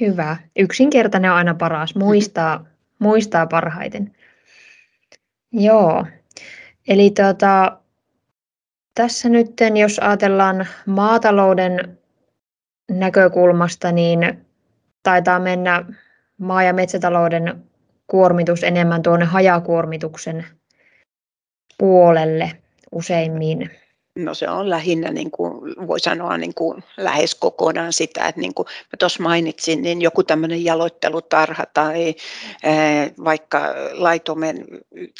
Hyvä. 0.00 0.36
Yksinkertainen 0.56 1.30
on 1.30 1.36
aina 1.36 1.54
paras. 1.54 1.94
Muistaa, 1.94 2.66
muistaa 2.98 3.46
parhaiten. 3.46 4.16
Joo. 5.52 6.06
Eli 6.88 7.10
tuota, 7.10 7.80
tässä 8.94 9.28
nyt, 9.28 9.50
jos 9.74 9.98
ajatellaan 9.98 10.66
maatalouden 10.86 11.98
näkökulmasta, 12.90 13.92
niin 13.92 14.46
taitaa 15.02 15.38
mennä 15.38 15.84
maa- 16.38 16.62
ja 16.62 16.72
metsätalouden 16.72 17.64
kuormitus 18.06 18.64
enemmän 18.64 19.02
tuonne 19.02 19.24
hajakuormituksen 19.24 20.46
puolelle 21.78 22.52
useimmin. 22.92 23.70
No 24.16 24.34
se 24.34 24.48
on 24.48 24.70
lähinnä, 24.70 25.10
niin 25.10 25.30
kuin, 25.30 25.76
voi 25.86 26.00
sanoa 26.00 26.36
niin 26.36 26.54
kuin, 26.54 26.84
lähes 26.96 27.34
kokonaan 27.34 27.92
sitä, 27.92 28.28
että 28.28 28.40
niin 28.40 28.54
kuin 28.54 28.66
mä 28.66 28.96
tuossa 28.98 29.22
mainitsin, 29.22 29.82
niin 29.82 30.02
joku 30.02 30.22
tämmöinen 30.22 30.64
jaloittelutarha 30.64 31.64
tai 31.74 32.14
ää, 32.64 33.10
vaikka 33.24 33.60
laitomen 33.92 34.64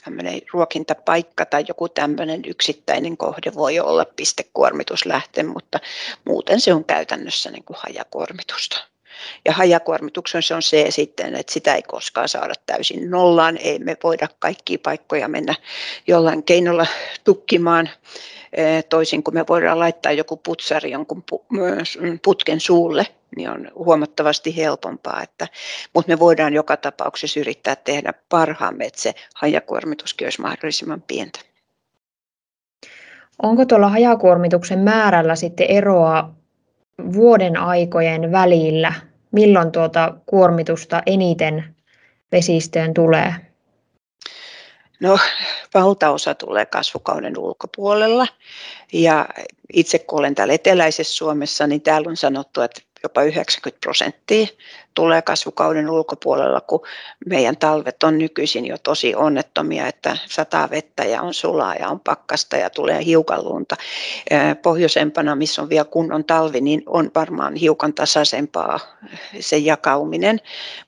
tämmöinen 0.04 0.40
ruokintapaikka 0.52 1.46
tai 1.46 1.64
joku 1.68 1.88
tämmöinen 1.88 2.42
yksittäinen 2.46 3.16
kohde 3.16 3.54
voi 3.54 3.80
olla 3.80 4.04
pistekuormituslähte, 4.16 5.42
mutta 5.42 5.80
muuten 6.24 6.60
se 6.60 6.74
on 6.74 6.84
käytännössä 6.84 7.50
niin 7.50 7.64
kuin 7.64 7.76
hajakuormitusta. 7.80 8.78
Ja 9.44 9.52
hajakuormituksen 9.52 10.42
se 10.42 10.54
on 10.54 10.62
se 10.62 10.86
sitten, 10.90 11.34
että 11.34 11.52
sitä 11.52 11.74
ei 11.74 11.82
koskaan 11.82 12.28
saada 12.28 12.54
täysin 12.66 13.10
nollaan. 13.10 13.56
Ei 13.56 13.78
me 13.78 13.96
voida 14.02 14.28
kaikkia 14.38 14.78
paikkoja 14.82 15.28
mennä 15.28 15.54
jollain 16.06 16.42
keinolla 16.42 16.86
tukkimaan 17.24 17.90
toisin 18.88 19.22
kuin 19.22 19.34
me 19.34 19.44
voidaan 19.48 19.78
laittaa 19.78 20.12
joku 20.12 20.36
putsari 20.36 20.90
jonkun 20.90 21.24
putken 22.24 22.60
suulle, 22.60 23.06
niin 23.36 23.50
on 23.50 23.70
huomattavasti 23.74 24.56
helpompaa. 24.56 25.22
Että, 25.22 25.48
mutta 25.94 26.12
me 26.12 26.18
voidaan 26.18 26.54
joka 26.54 26.76
tapauksessa 26.76 27.40
yrittää 27.40 27.76
tehdä 27.76 28.12
parhaamme, 28.28 28.84
että 28.84 29.00
se 29.02 29.14
hajakuormituskin 29.34 30.26
olisi 30.26 30.40
mahdollisimman 30.40 31.02
pientä. 31.02 31.40
Onko 33.42 33.64
tuolla 33.64 33.88
hajakuormituksen 33.88 34.78
määrällä 34.78 35.36
sitten 35.36 35.70
eroa 35.70 36.34
vuoden 37.12 37.56
aikojen 37.56 38.32
välillä? 38.32 38.92
Milloin 39.32 39.72
tuota 39.72 40.14
kuormitusta 40.26 41.02
eniten 41.06 41.76
vesistöön 42.32 42.94
tulee? 42.94 43.45
No 45.00 45.18
valtaosa 45.74 46.34
tulee 46.34 46.66
kasvukauden 46.66 47.38
ulkopuolella. 47.38 48.26
Ja 48.92 49.28
itse 49.72 49.98
kun 49.98 50.18
olen 50.18 50.34
täällä 50.34 50.54
eteläisessä 50.54 51.14
Suomessa, 51.14 51.66
niin 51.66 51.82
täällä 51.82 52.08
on 52.08 52.16
sanottu, 52.16 52.60
että 52.60 52.80
jopa 53.02 53.22
90 53.22 53.80
prosenttia 53.80 54.46
tulee 54.96 55.22
kasvukauden 55.22 55.90
ulkopuolella, 55.90 56.60
kun 56.60 56.80
meidän 57.26 57.56
talvet 57.56 58.02
on 58.02 58.18
nykyisin 58.18 58.66
jo 58.66 58.76
tosi 58.82 59.14
onnettomia, 59.14 59.86
että 59.86 60.16
sataa 60.28 60.70
vettä 60.70 61.04
ja 61.04 61.22
on 61.22 61.34
sulaa 61.34 61.74
ja 61.74 61.88
on 61.88 62.00
pakkasta 62.00 62.56
ja 62.56 62.70
tulee 62.70 63.04
hiukan 63.04 63.44
lunta. 63.44 63.76
Pohjoisempana, 64.62 65.36
missä 65.36 65.62
on 65.62 65.68
vielä 65.68 65.84
kunnon 65.84 66.24
talvi, 66.24 66.60
niin 66.60 66.82
on 66.86 67.10
varmaan 67.14 67.54
hiukan 67.54 67.94
tasaisempaa 67.94 68.80
se 69.40 69.56
jakauminen, 69.56 70.40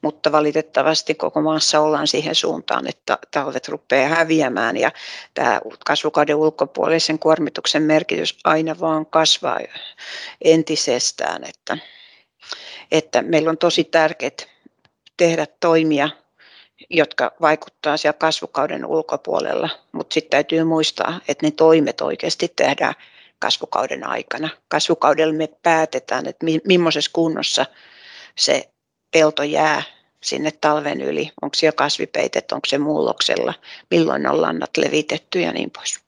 mutta 0.02 0.32
valitettavasti 0.32 1.14
koko 1.14 1.40
maassa 1.40 1.80
ollaan 1.80 2.06
siihen 2.06 2.34
suuntaan, 2.34 2.86
että 2.86 3.18
talvet 3.30 3.68
rupeaa 3.68 4.08
häviämään 4.08 4.76
ja 4.76 4.92
tämä 5.34 5.60
kasvukauden 5.86 6.36
ulkopuolisen 6.36 7.18
kuormituksen 7.18 7.82
merkitys 7.82 8.38
aina 8.44 8.76
vaan 8.80 9.06
kasvaa 9.06 9.58
entisestään. 10.44 11.44
Että 11.44 11.78
että 12.90 13.22
meillä 13.22 13.50
on 13.50 13.58
tosi 13.58 13.84
tärkeää 13.84 14.30
tehdä 15.16 15.46
toimia, 15.60 16.08
jotka 16.90 17.32
vaikuttaa 17.40 17.96
siellä 17.96 18.18
kasvukauden 18.18 18.86
ulkopuolella, 18.86 19.68
mutta 19.92 20.14
sitten 20.14 20.30
täytyy 20.30 20.64
muistaa, 20.64 21.20
että 21.28 21.46
ne 21.46 21.50
toimet 21.50 22.00
oikeasti 22.00 22.52
tehdään 22.56 22.94
kasvukauden 23.38 24.06
aikana. 24.06 24.48
Kasvukaudella 24.68 25.34
me 25.34 25.48
päätetään, 25.62 26.26
että 26.26 26.46
millaisessa 26.64 27.10
kunnossa 27.14 27.66
se 28.38 28.70
pelto 29.10 29.42
jää 29.42 29.82
sinne 30.22 30.50
talven 30.60 31.00
yli, 31.00 31.30
onko 31.42 31.54
siellä 31.54 31.76
kasvipeitet, 31.76 32.52
onko 32.52 32.66
se 32.66 32.78
mulloksella, 32.78 33.54
milloin 33.90 34.26
on 34.26 34.42
lannat 34.42 34.76
levitetty 34.76 35.40
ja 35.40 35.52
niin 35.52 35.70
pois. 35.70 36.00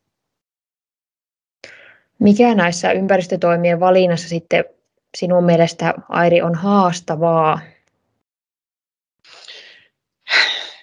Mikä 2.19 2.55
näissä 2.55 2.93
ympäristötoimien 2.93 3.81
valinnassa 3.81 4.29
sitten 4.29 4.65
sinun 5.17 5.45
mielestä, 5.45 5.95
Airi, 6.09 6.43
on 6.43 6.55
haastavaa? 6.55 7.61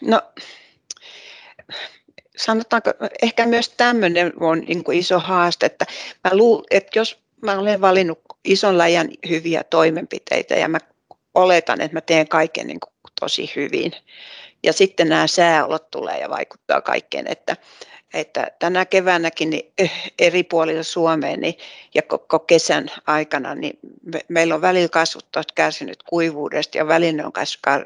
No, 0.01 0.21
sanotaanko, 2.37 2.91
ehkä 3.21 3.45
myös 3.45 3.69
tämmöinen 3.69 4.33
on 4.39 4.59
niin 4.59 4.83
kuin 4.83 4.99
iso 4.99 5.19
haaste, 5.19 5.65
että, 5.65 5.85
mä 6.23 6.37
luul, 6.37 6.63
että 6.71 6.99
jos 6.99 7.19
mä 7.41 7.59
olen 7.59 7.81
valinnut 7.81 8.19
ison 8.43 8.77
läjän 8.77 9.09
hyviä 9.29 9.63
toimenpiteitä 9.63 10.55
ja 10.55 10.67
mä 10.67 10.77
oletan, 11.33 11.81
että 11.81 11.97
mä 11.97 12.01
teen 12.01 12.27
kaiken 12.27 12.67
niin 12.67 12.79
kuin 12.79 12.93
tosi 13.19 13.51
hyvin, 13.55 13.91
ja 14.63 14.73
sitten 14.73 15.09
nämä 15.09 15.27
sääolot 15.27 15.91
tulee 15.91 16.19
ja 16.19 16.29
vaikuttaa 16.29 16.81
kaikkeen, 16.81 17.27
että, 17.27 17.57
että 18.13 18.51
tänä 18.59 18.85
keväänäkin 18.85 19.49
niin 19.49 19.71
eh, 19.77 20.11
eri 20.19 20.43
puolilla 20.43 20.83
Suomeen 20.83 21.39
niin, 21.39 21.57
ja 21.93 22.01
koko 22.01 22.39
kesän 22.39 22.91
aikana 23.07 23.55
niin 23.55 23.79
me, 24.03 24.19
meillä 24.27 24.55
on 24.55 24.61
välillä 24.61 24.89
kasvut 24.89 25.25
kärsinyt 25.55 26.03
kuivuudesta 26.03 26.77
ja 26.77 26.87
välillä 26.87 27.25
on 27.25 27.31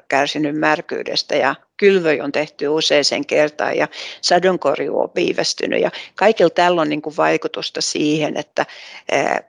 kärsinyt 0.07 0.55
märkyydestä 0.55 1.35
ja 1.35 1.55
kylvöjä 1.81 2.23
on 2.23 2.31
tehty 2.31 2.67
useaseen 2.67 3.25
kertaan 3.25 3.77
ja 3.77 3.87
sadonkorjuu 4.21 4.99
on 4.99 5.11
viivästynyt 5.15 5.81
ja 5.81 5.91
kaikilla 6.15 6.49
tällä 6.49 6.81
on 6.81 6.89
niin 6.89 7.01
kuin 7.01 7.17
vaikutusta 7.17 7.81
siihen, 7.81 8.37
että 8.37 8.65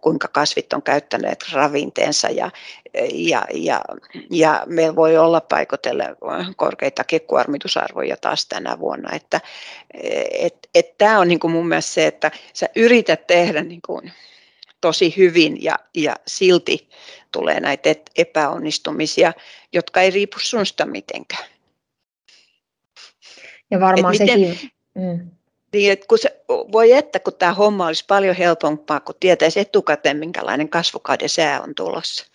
kuinka 0.01 0.29
kasvit 0.29 0.73
on 0.73 0.83
käyttäneet 0.83 1.45
ravinteensa 1.53 2.29
ja, 2.29 2.51
ja, 3.13 3.45
ja, 3.55 3.81
ja 4.31 4.63
meillä 4.67 4.97
voi 4.97 5.17
olla 5.17 5.41
paikotelle 5.41 6.05
korkeitakin 6.57 7.21
kuormitusarvoja 7.21 8.17
taas 8.17 8.47
tänä 8.47 8.79
vuonna. 8.79 9.11
Että 9.17 9.41
et, 10.39 10.69
et 10.75 10.99
tämä 10.99 11.19
on 11.19 11.29
niin 11.29 11.41
kuin 11.41 11.53
mun 11.53 11.69
mielestä 11.69 11.93
se, 11.93 12.07
että 12.07 12.31
sä 12.53 12.69
yrität 12.77 13.27
tehdä 13.27 13.63
niin 13.63 13.83
kuin 13.87 14.13
tosi 14.81 15.15
hyvin 15.17 15.65
ja, 15.65 15.79
ja 15.95 16.17
silti 16.27 16.89
tulee 17.33 17.61
näitä 17.61 17.95
epäonnistumisia, 18.17 19.33
jotka 19.73 20.01
ei 20.01 20.11
riipu 20.11 20.37
sunsta 20.41 20.87
mitenkään. 20.87 21.52
Ja 23.73 23.81
varmaan 23.81 24.15
miten, 24.15 24.29
sekin... 24.29 24.71
Mm. 24.95 25.31
Niin, 25.73 25.93
että 25.93 26.07
kun 26.09 26.19
se, 26.19 26.41
voi 26.49 26.93
että, 26.93 27.19
kun 27.19 27.33
tämä 27.39 27.55
homma 27.55 27.87
olisi 27.87 28.05
paljon 28.09 28.37
helpompaa, 28.37 29.01
kun 29.01 29.15
tietäisi 29.21 29.61
etukäteen, 29.61 30.17
minkälainen 30.17 30.69
kasvukauden 30.69 31.29
sää 31.29 31.61
on 31.61 31.75
tulossa. 31.75 32.27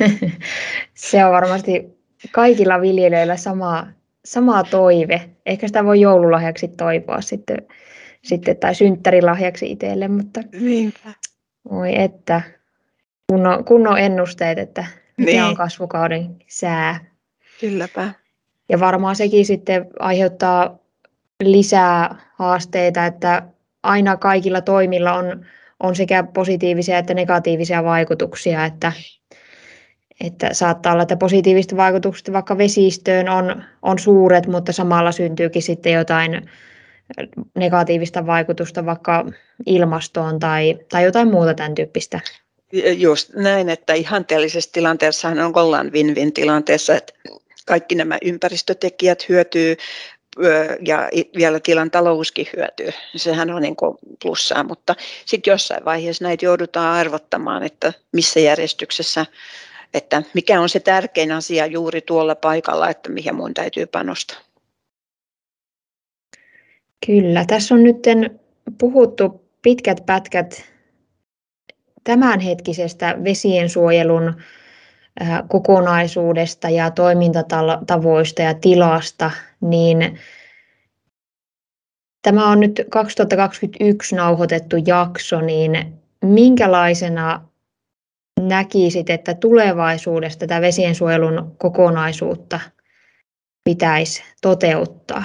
se 0.94 1.24
on 1.24 1.32
varmasti 1.32 1.98
kaikilla 2.32 2.80
viljelijöillä 2.80 3.36
sama, 3.36 3.86
sama 4.24 4.64
toive. 4.64 5.30
Ehkä 5.46 5.66
sitä 5.66 5.84
voi 5.84 6.00
joululahjaksi 6.00 6.68
toivoa 6.68 7.20
sitten, 7.20 7.58
sitten 8.22 8.56
tai 8.56 8.74
synttärilahjaksi 8.74 9.70
itselle, 9.70 10.08
mutta 10.08 10.40
Niinpä. 10.60 11.12
voi 11.70 12.00
että 12.02 12.42
kunnon, 13.32 13.64
kunnon 13.64 13.98
ennusteet, 13.98 14.58
että 14.58 14.84
mikä 15.16 15.30
niin. 15.30 15.44
on 15.44 15.56
kasvukauden 15.56 16.36
sää. 16.48 17.04
Kylläpä. 17.60 18.12
Ja 18.68 18.80
varmaan 18.80 19.16
sekin 19.16 19.46
sitten 19.46 19.86
aiheuttaa 19.98 20.78
lisää 21.42 22.16
haasteita, 22.34 23.06
että 23.06 23.42
aina 23.82 24.16
kaikilla 24.16 24.60
toimilla 24.60 25.12
on, 25.12 25.46
on 25.80 25.96
sekä 25.96 26.22
positiivisia 26.22 26.98
että 26.98 27.14
negatiivisia 27.14 27.84
vaikutuksia, 27.84 28.64
että, 28.64 28.92
että 30.24 30.54
saattaa 30.54 30.92
olla, 30.92 31.02
että 31.02 31.16
positiiviset 31.16 31.76
vaikutukset 31.76 32.32
vaikka 32.32 32.58
vesistöön 32.58 33.28
on, 33.28 33.64
on 33.82 33.98
suuret, 33.98 34.46
mutta 34.46 34.72
samalla 34.72 35.12
syntyykin 35.12 35.62
sitten 35.62 35.92
jotain 35.92 36.50
negatiivista 37.54 38.26
vaikutusta 38.26 38.86
vaikka 38.86 39.26
ilmastoon 39.66 40.38
tai, 40.38 40.78
tai 40.88 41.04
jotain 41.04 41.30
muuta 41.30 41.54
tämän 41.54 41.74
tyyppistä. 41.74 42.20
Just 42.96 43.34
näin, 43.34 43.68
että 43.68 43.94
ihanteellisessa 43.94 44.72
tilanteessa 44.72 45.28
on 45.28 45.52
ollaan 45.54 45.92
win-win 45.92 46.32
tilanteessa, 46.32 46.94
että 46.94 47.12
kaikki 47.64 47.94
nämä 47.94 48.18
ympäristötekijät 48.24 49.28
hyötyy 49.28 49.76
ja 50.86 51.10
vielä 51.36 51.60
tilan 51.60 51.90
talouskin 51.90 52.46
hyötyy. 52.56 52.90
Sehän 53.16 53.50
on 53.50 53.62
niin 53.62 53.76
plussaa, 54.22 54.64
mutta 54.64 54.94
sitten 55.26 55.50
jossain 55.50 55.84
vaiheessa 55.84 56.24
näitä 56.24 56.44
joudutaan 56.44 56.94
arvottamaan, 56.96 57.62
että 57.62 57.92
missä 58.12 58.40
järjestyksessä, 58.40 59.26
että 59.94 60.22
mikä 60.34 60.60
on 60.60 60.68
se 60.68 60.80
tärkein 60.80 61.32
asia 61.32 61.66
juuri 61.66 62.00
tuolla 62.00 62.34
paikalla, 62.34 62.90
että 62.90 63.10
mihin 63.10 63.34
mun 63.34 63.54
täytyy 63.54 63.86
panostaa. 63.86 64.36
Kyllä, 67.06 67.44
tässä 67.46 67.74
on 67.74 67.82
nyt 67.82 67.96
puhuttu 68.78 69.44
pitkät 69.62 70.06
pätkät 70.06 70.64
tämänhetkisestä 72.04 73.16
vesiensuojelun 73.24 74.42
kokonaisuudesta 75.48 76.70
ja 76.70 76.90
toimintatavoista 76.90 78.42
ja 78.42 78.54
tilasta, 78.54 79.30
niin 79.60 80.18
tämä 82.22 82.48
on 82.48 82.60
nyt 82.60 82.82
2021 82.90 84.14
nauhoitettu 84.14 84.76
jakso, 84.86 85.40
niin 85.40 85.94
minkälaisena 86.24 87.48
näkisit, 88.40 89.10
että 89.10 89.34
tulevaisuudessa 89.34 90.38
tätä 90.38 90.60
vesiensuojelun 90.60 91.54
kokonaisuutta 91.58 92.60
pitäisi 93.64 94.22
toteuttaa? 94.42 95.24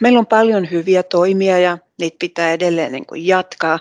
Meillä 0.00 0.18
on 0.18 0.26
paljon 0.26 0.70
hyviä 0.70 1.02
toimia 1.02 1.58
ja 1.58 1.78
niitä 2.00 2.16
pitää 2.20 2.52
edelleen 2.52 2.92
niin 2.92 3.04
jatkaa, 3.14 3.78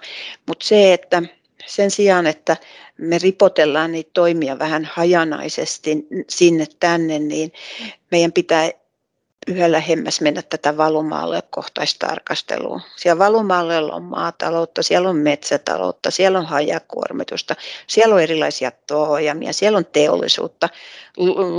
mutta 0.48 0.66
se, 0.66 0.94
että 0.94 1.22
sen 1.70 1.92
sijaan, 1.92 2.28
että 2.28 2.58
me 2.98 3.18
ripotellaan 3.18 3.92
niitä 3.92 4.10
toimia 4.14 4.60
vähän 4.60 4.90
hajanaisesti 4.94 6.08
sinne 6.30 6.68
tänne, 6.80 7.20
niin 7.20 7.54
meidän 8.12 8.32
pitää 8.32 8.70
yhä 9.48 9.72
lähemmäs 9.72 10.22
mennä 10.22 10.42
tätä 10.42 10.78
valumaalle 10.78 11.44
kohtaistarkastelua. 11.50 12.82
Siellä 12.96 13.20
valumaalle 13.20 13.78
on 13.78 14.04
maataloutta, 14.04 14.84
siellä 14.84 15.10
on 15.10 15.16
metsätaloutta, 15.16 16.12
siellä 16.12 16.40
on 16.40 16.46
hajakuormitusta, 16.46 17.56
siellä 17.88 18.16
on 18.16 18.22
erilaisia 18.22 18.72
toojamia, 18.88 19.54
siellä 19.54 19.78
on 19.78 19.86
teollisuutta, 19.86 20.70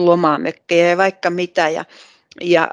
lomaamekkejä 0.04 0.88
ja 0.90 0.96
vaikka 0.96 1.30
mitä. 1.30 1.68
Ja 1.68 1.84
ja 2.40 2.68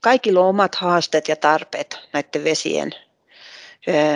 kaikilla 0.00 0.40
on 0.40 0.46
omat 0.46 0.74
haasteet 0.74 1.28
ja 1.28 1.36
tarpeet 1.36 1.98
näiden 2.12 2.44
vesien 2.44 2.94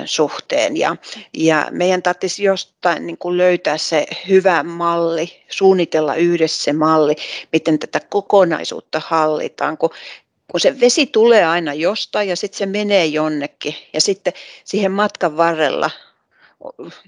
suhteen. 0.05 0.77
Ja, 0.77 0.97
ja 1.33 1.69
meidän 1.71 2.03
tarvitsisi 2.03 2.45
jostain 2.45 3.07
niin 3.07 3.19
kuin 3.19 3.37
löytää 3.37 3.79
se 3.79 4.07
hyvä 4.29 4.63
malli, 4.63 5.43
suunnitella 5.49 6.15
yhdessä 6.15 6.65
se 6.65 6.73
malli, 6.73 7.17
miten 7.53 7.79
tätä 7.79 8.01
kokonaisuutta 8.01 9.03
hallitaan, 9.07 9.79
kun 9.79 9.91
kun 10.51 10.61
se 10.61 10.81
vesi 10.81 11.07
tulee 11.07 11.45
aina 11.45 11.75
jostain 11.75 12.29
ja 12.29 12.37
sitten 12.37 12.59
se 12.59 12.67
menee 12.67 13.07
jonnekin 13.07 13.75
ja 13.93 14.01
sitten 14.01 14.33
siihen 14.65 14.93
matkan 14.93 15.37
varrella 15.37 15.91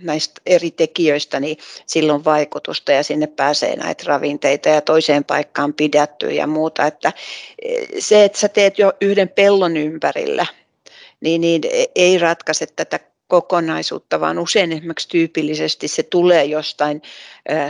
näistä 0.03 0.41
eri 0.47 0.71
tekijöistä, 0.71 1.41
niin 1.41 1.57
silloin 1.87 2.25
vaikutusta 2.25 2.93
ja 2.93 3.03
sinne 3.03 3.27
pääsee 3.27 3.77
näitä 3.77 4.05
ravinteita 4.07 4.69
ja 4.69 4.81
toiseen 4.81 5.25
paikkaan 5.25 5.75
pidättyy 5.75 6.31
ja 6.31 6.47
muuta. 6.47 6.87
Että 6.87 7.13
se, 7.99 8.25
että 8.25 8.39
sä 8.39 8.49
teet 8.49 8.79
jo 8.79 8.93
yhden 9.01 9.29
pellon 9.29 9.77
ympärillä, 9.77 10.47
niin, 11.21 11.41
niin 11.41 11.62
ei 11.95 12.19
ratkaise 12.19 12.67
tätä 12.67 13.01
kokonaisuutta, 13.29 14.21
vaan 14.21 14.39
usein 14.39 14.73
esimerkiksi 14.73 15.09
tyypillisesti 15.09 15.89
se 15.89 16.03
tulee 16.03 16.45
jostain 16.45 17.03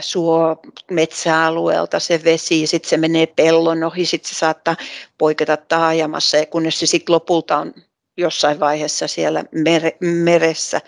suo 0.00 0.56
metsäalueelta 0.90 2.00
se 2.00 2.24
vesi, 2.24 2.66
sitten 2.66 2.90
se 2.90 2.96
menee 2.96 3.26
pellon 3.26 3.84
ohi, 3.84 4.06
sitten 4.06 4.28
se 4.28 4.34
saattaa 4.34 4.76
poiketa 5.18 5.56
taajamassa, 5.56 6.36
ja 6.36 6.46
kunnes 6.46 6.78
se 6.78 6.86
sitten 6.86 7.12
lopulta 7.12 7.56
on 7.56 7.74
jossain 8.16 8.60
vaiheessa 8.60 9.08
siellä 9.08 9.44
mere, 9.52 9.96
meressä. 10.00 10.80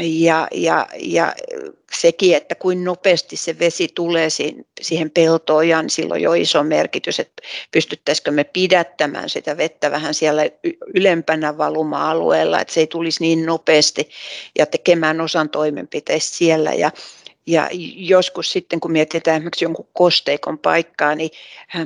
Ja, 0.00 0.48
ja, 0.54 0.86
ja 0.98 1.34
sekin, 1.92 2.36
että 2.36 2.54
kuin 2.54 2.84
nopeasti 2.84 3.36
se 3.36 3.58
vesi 3.58 3.88
tulee 3.94 4.28
siihen 4.80 5.10
peltoon, 5.10 5.68
ja 5.68 5.82
niin 5.82 5.90
silloin 5.90 6.22
jo 6.22 6.32
iso 6.32 6.62
merkitys, 6.62 7.20
että 7.20 7.42
pystyttäisikö 7.70 8.30
me 8.30 8.44
pidättämään 8.44 9.28
sitä 9.28 9.56
vettä 9.56 9.90
vähän 9.90 10.14
siellä 10.14 10.42
ylempänä 10.94 11.58
valuma-alueella, 11.58 12.60
että 12.60 12.74
se 12.74 12.80
ei 12.80 12.86
tulisi 12.86 13.22
niin 13.22 13.46
nopeasti 13.46 14.08
ja 14.58 14.66
tekemään 14.66 15.20
osan 15.20 15.50
toimenpiteistä 15.50 16.36
siellä. 16.36 16.72
Ja, 16.72 16.90
ja 17.46 17.68
joskus 17.96 18.52
sitten, 18.52 18.80
kun 18.80 18.92
mietitään 18.92 19.36
esimerkiksi 19.36 19.64
jonkun 19.64 19.88
kosteikon 19.92 20.58
paikkaa, 20.58 21.14
niin 21.14 21.30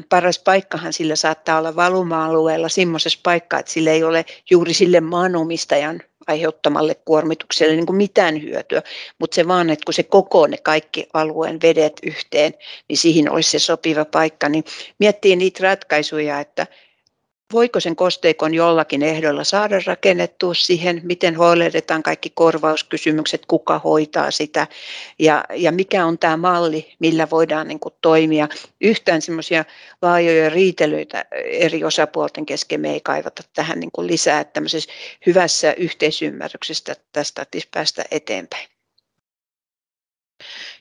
paras 0.08 0.38
paikkahan 0.38 0.92
sillä 0.92 1.16
saattaa 1.16 1.58
olla 1.58 1.76
valuma-alueella 1.76 2.68
semmoisessa 2.68 3.20
paikkaa, 3.22 3.60
että 3.60 3.72
sillä 3.72 3.90
ei 3.90 4.04
ole 4.04 4.24
juuri 4.50 4.74
sille 4.74 5.00
maanomistajan 5.00 6.02
aiheuttamalle 6.26 6.94
kuormitukselle 6.94 7.76
niin 7.76 7.86
kuin 7.86 7.96
mitään 7.96 8.42
hyötyä, 8.42 8.82
mutta 9.18 9.34
se 9.34 9.48
vaan, 9.48 9.70
että 9.70 9.84
kun 9.84 9.94
se 9.94 10.02
kokoo 10.02 10.46
ne 10.46 10.56
kaikki 10.56 11.06
alueen 11.12 11.58
vedet 11.62 12.00
yhteen, 12.02 12.54
niin 12.88 12.96
siihen 12.96 13.30
olisi 13.32 13.50
se 13.50 13.58
sopiva 13.58 14.04
paikka, 14.04 14.48
niin 14.48 14.64
miettii 14.98 15.36
niitä 15.36 15.62
ratkaisuja, 15.62 16.40
että 16.40 16.66
voiko 17.52 17.80
sen 17.80 17.96
kosteikon 17.96 18.54
jollakin 18.54 19.02
ehdolla 19.02 19.44
saada 19.44 19.80
rakennettua 19.86 20.54
siihen, 20.54 21.00
miten 21.04 21.38
huolehditaan 21.38 22.02
kaikki 22.02 22.30
korvauskysymykset, 22.34 23.46
kuka 23.46 23.78
hoitaa 23.78 24.30
sitä 24.30 24.66
ja, 25.18 25.44
ja 25.54 25.72
mikä 25.72 26.06
on 26.06 26.18
tämä 26.18 26.36
malli, 26.36 26.94
millä 26.98 27.30
voidaan 27.30 27.68
niin 27.68 27.80
kuin, 27.80 27.94
toimia. 28.00 28.48
Yhtään 28.80 29.22
semmoisia 29.22 29.64
laajoja 30.02 30.50
riitelyitä 30.50 31.24
eri 31.44 31.84
osapuolten 31.84 32.46
kesken 32.46 32.80
me 32.80 32.92
ei 32.92 33.00
kaivata 33.00 33.42
tähän 33.54 33.80
niin 33.80 33.92
kuin 33.92 34.06
lisää, 34.06 34.44
tämmöisessä 34.44 34.92
hyvässä 35.26 35.72
yhteisymmärryksestä 35.72 36.96
tästä 37.12 37.46
päästä 37.70 38.04
eteenpäin. 38.10 38.75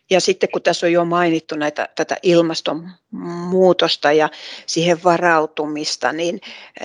Ja 0.09 0.21
sitten 0.21 0.49
kun 0.51 0.61
tässä 0.61 0.85
on 0.85 0.91
jo 0.91 1.05
mainittu 1.05 1.55
näitä, 1.55 1.89
tätä 1.95 2.17
ilmastonmuutosta 2.23 4.11
ja 4.11 4.29
siihen 4.65 5.03
varautumista, 5.03 6.11
niin, 6.11 6.41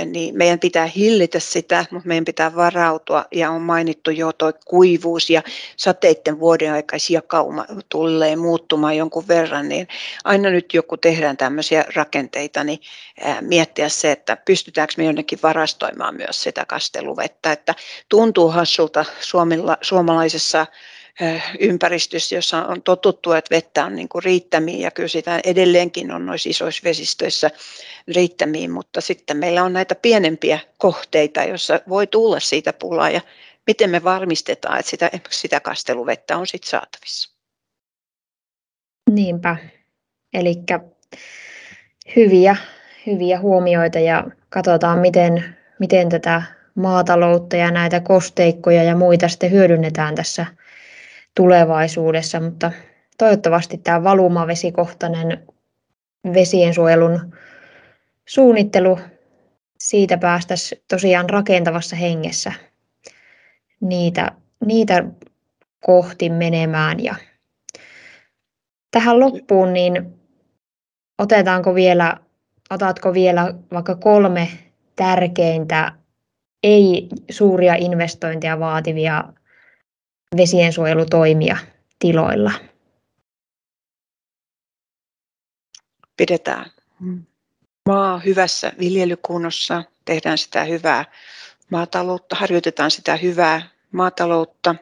niin 0.06 0.36
meidän 0.36 0.58
pitää 0.58 0.86
hillitä 0.86 1.40
sitä, 1.40 1.84
mutta 1.90 2.08
meidän 2.08 2.24
pitää 2.24 2.54
varautua. 2.54 3.24
Ja 3.32 3.50
on 3.50 3.62
mainittu 3.62 4.10
jo 4.10 4.32
tuo 4.32 4.52
kuivuus 4.64 5.30
ja 5.30 5.42
sateiden 5.76 6.40
vuoden 6.40 6.72
aikaisjakauma 6.72 7.64
tulee 7.88 8.36
muuttumaan 8.36 8.96
jonkun 8.96 9.28
verran, 9.28 9.68
niin 9.68 9.88
aina 10.24 10.50
nyt 10.50 10.74
joku 10.74 10.96
tehdään 10.96 11.36
tämmöisiä 11.36 11.84
rakenteita, 11.94 12.64
niin 12.64 12.80
miettiä 13.40 13.88
se, 13.88 14.12
että 14.12 14.36
pystytäänkö 14.36 14.94
me 14.96 15.04
jonnekin 15.04 15.38
varastoimaan 15.42 16.14
myös 16.14 16.42
sitä 16.42 16.64
kasteluvettä. 16.64 17.52
Että 17.52 17.74
tuntuu 18.08 18.48
hassulta 18.48 19.04
suomalaisessa 19.80 20.66
ympäristössä, 21.58 22.34
jossa 22.34 22.64
on 22.64 22.82
totuttu, 22.82 23.32
että 23.32 23.54
vettä 23.54 23.84
on 23.84 23.96
niin 23.96 24.08
kuin 24.08 24.22
riittämiin 24.22 24.80
ja 24.80 24.90
kyllä 24.90 25.08
sitä 25.08 25.40
edelleenkin 25.44 26.12
on 26.12 26.26
noissa 26.26 26.48
isoissa 26.48 26.82
vesistöissä 26.84 27.50
riittämiin, 28.14 28.70
mutta 28.70 29.00
sitten 29.00 29.36
meillä 29.36 29.64
on 29.64 29.72
näitä 29.72 29.94
pienempiä 29.94 30.58
kohteita, 30.78 31.44
joissa 31.44 31.80
voi 31.88 32.06
tulla 32.06 32.40
siitä 32.40 32.72
pulaa 32.72 33.10
ja 33.10 33.20
miten 33.66 33.90
me 33.90 34.04
varmistetaan, 34.04 34.78
että 34.78 34.90
sitä, 34.90 35.10
sitä 35.30 35.60
kasteluvettä 35.60 36.36
on 36.36 36.46
sitten 36.46 36.70
saatavissa. 36.70 37.30
Niinpä. 39.10 39.56
Eli 40.34 40.54
hyviä, 42.16 42.56
hyviä 43.06 43.40
huomioita 43.40 43.98
ja 43.98 44.24
katsotaan, 44.48 44.98
miten, 44.98 45.56
miten 45.78 46.08
tätä 46.08 46.42
maataloutta 46.74 47.56
ja 47.56 47.70
näitä 47.70 48.00
kosteikkoja 48.00 48.82
ja 48.82 48.96
muita 48.96 49.28
sitten 49.28 49.50
hyödynnetään 49.50 50.14
tässä 50.14 50.46
tulevaisuudessa, 51.36 52.40
mutta 52.40 52.72
toivottavasti 53.18 53.78
tämä 53.78 54.04
valumavesikohtainen 54.04 55.46
vesiensuojelun 56.34 57.34
suunnittelu, 58.28 58.98
siitä 59.78 60.18
päästäisiin 60.18 60.82
tosiaan 60.88 61.30
rakentavassa 61.30 61.96
hengessä 61.96 62.52
niitä, 63.80 64.32
niitä 64.66 65.04
kohti 65.80 66.30
menemään. 66.30 67.04
Ja 67.04 67.14
tähän 68.90 69.20
loppuun, 69.20 69.72
niin 69.72 70.20
otetaanko 71.18 71.74
vielä, 71.74 72.16
otatko 72.70 73.14
vielä 73.14 73.54
vaikka 73.72 73.94
kolme 73.94 74.48
tärkeintä 74.96 75.92
ei 76.62 77.08
suuria 77.30 77.74
investointeja 77.74 78.60
vaativia 78.60 79.24
vesiensuojelutoimia 80.36 81.56
tiloilla? 81.98 82.52
Pidetään. 86.16 86.70
Maa 87.88 88.18
hyvässä 88.18 88.72
viljelykunnossa, 88.78 89.84
tehdään 90.04 90.38
sitä 90.38 90.64
hyvää 90.64 91.04
maataloutta, 91.70 92.36
harjoitetaan 92.36 92.90
sitä 92.90 93.16
hyvää 93.16 93.68
maataloutta, 93.92 94.74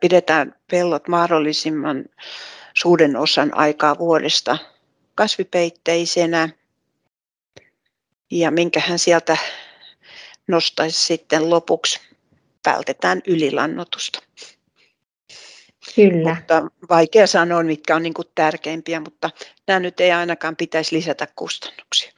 pidetään 0.00 0.54
pellot 0.70 1.08
mahdollisimman 1.08 2.04
suuren 2.74 3.16
osan 3.16 3.56
aikaa 3.56 3.98
vuodesta 3.98 4.58
kasvipeitteisenä. 5.14 6.48
Ja 8.30 8.50
minkähän 8.50 8.98
sieltä 8.98 9.36
nostaisi 10.48 11.04
sitten 11.04 11.50
lopuksi 11.50 12.13
vältetään 12.66 13.20
ylilannotusta. 13.26 14.22
Kyllä. 15.94 16.34
Mutta 16.34 16.62
vaikea 16.90 17.26
sanoa, 17.26 17.62
mitkä 17.62 17.96
on 17.96 18.02
niin 18.02 18.14
kuin 18.14 18.28
tärkeimpiä, 18.34 19.00
mutta 19.00 19.30
nämä 19.66 19.80
nyt 19.80 20.00
ei 20.00 20.12
ainakaan 20.12 20.56
pitäisi 20.56 20.96
lisätä 20.96 21.28
kustannuksia. 21.36 22.12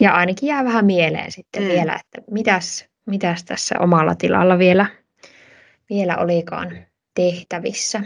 Ja 0.00 0.14
ainakin 0.14 0.46
jää 0.46 0.64
vähän 0.64 0.84
mieleen 0.84 1.32
sitten 1.32 1.62
mm. 1.62 1.68
vielä, 1.68 2.00
että 2.00 2.30
mitäs, 2.30 2.84
mitäs 3.06 3.44
tässä 3.44 3.74
omalla 3.80 4.14
tilalla 4.14 4.58
vielä, 4.58 4.86
vielä 5.90 6.16
olikaan 6.16 6.86
tehtävissä. 7.14 8.00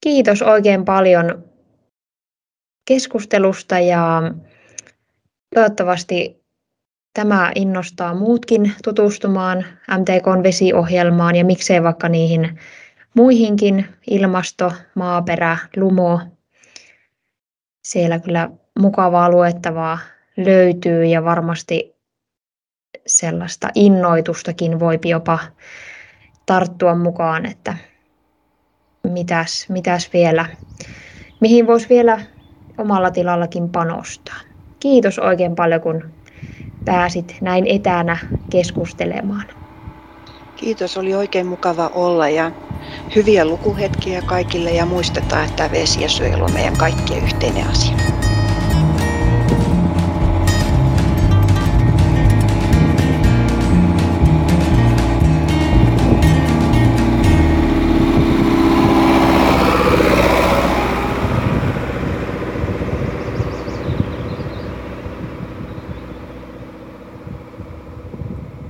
Kiitos 0.00 0.42
oikein 0.42 0.84
paljon 0.84 1.44
keskustelusta 2.84 3.78
ja 3.78 4.22
toivottavasti 5.54 6.35
Tämä 7.16 7.52
innostaa 7.54 8.14
muutkin 8.14 8.72
tutustumaan 8.84 9.64
MTKn 9.98 10.42
vesiohjelmaan 10.42 11.36
ja 11.36 11.44
miksei 11.44 11.82
vaikka 11.82 12.08
niihin 12.08 12.58
muihinkin 13.14 13.86
ilmasto, 14.10 14.72
maaperä, 14.94 15.58
lumo. 15.76 16.20
Siellä 17.84 18.18
kyllä 18.18 18.50
mukavaa 18.78 19.30
luettavaa 19.30 19.98
löytyy 20.36 21.04
ja 21.04 21.24
varmasti 21.24 21.96
sellaista 23.06 23.68
innoitustakin 23.74 24.80
voi 24.80 24.98
jopa 25.04 25.38
tarttua 26.46 26.94
mukaan, 26.94 27.46
että 27.46 27.76
mitäs, 29.02 29.68
mitäs 29.68 30.12
vielä, 30.12 30.46
mihin 31.40 31.66
voisi 31.66 31.88
vielä 31.88 32.20
omalla 32.78 33.10
tilallakin 33.10 33.68
panostaa. 33.68 34.40
Kiitos 34.80 35.18
oikein 35.18 35.54
paljon, 35.54 35.80
kun 35.80 36.15
pääsit 36.84 37.36
näin 37.40 37.66
etänä 37.66 38.16
keskustelemaan. 38.50 39.46
Kiitos, 40.56 40.96
oli 40.96 41.14
oikein 41.14 41.46
mukava 41.46 41.90
olla 41.94 42.28
ja 42.28 42.50
hyviä 43.14 43.44
lukuhetkiä 43.44 44.22
kaikille 44.22 44.70
ja 44.70 44.86
muistetaan, 44.86 45.44
että 45.44 45.70
vesi 45.70 46.02
ja 46.02 46.08
suojelu 46.08 46.44
on 46.44 46.52
meidän 46.52 46.76
kaikkien 46.76 47.24
yhteinen 47.24 47.68
asia. 47.68 48.25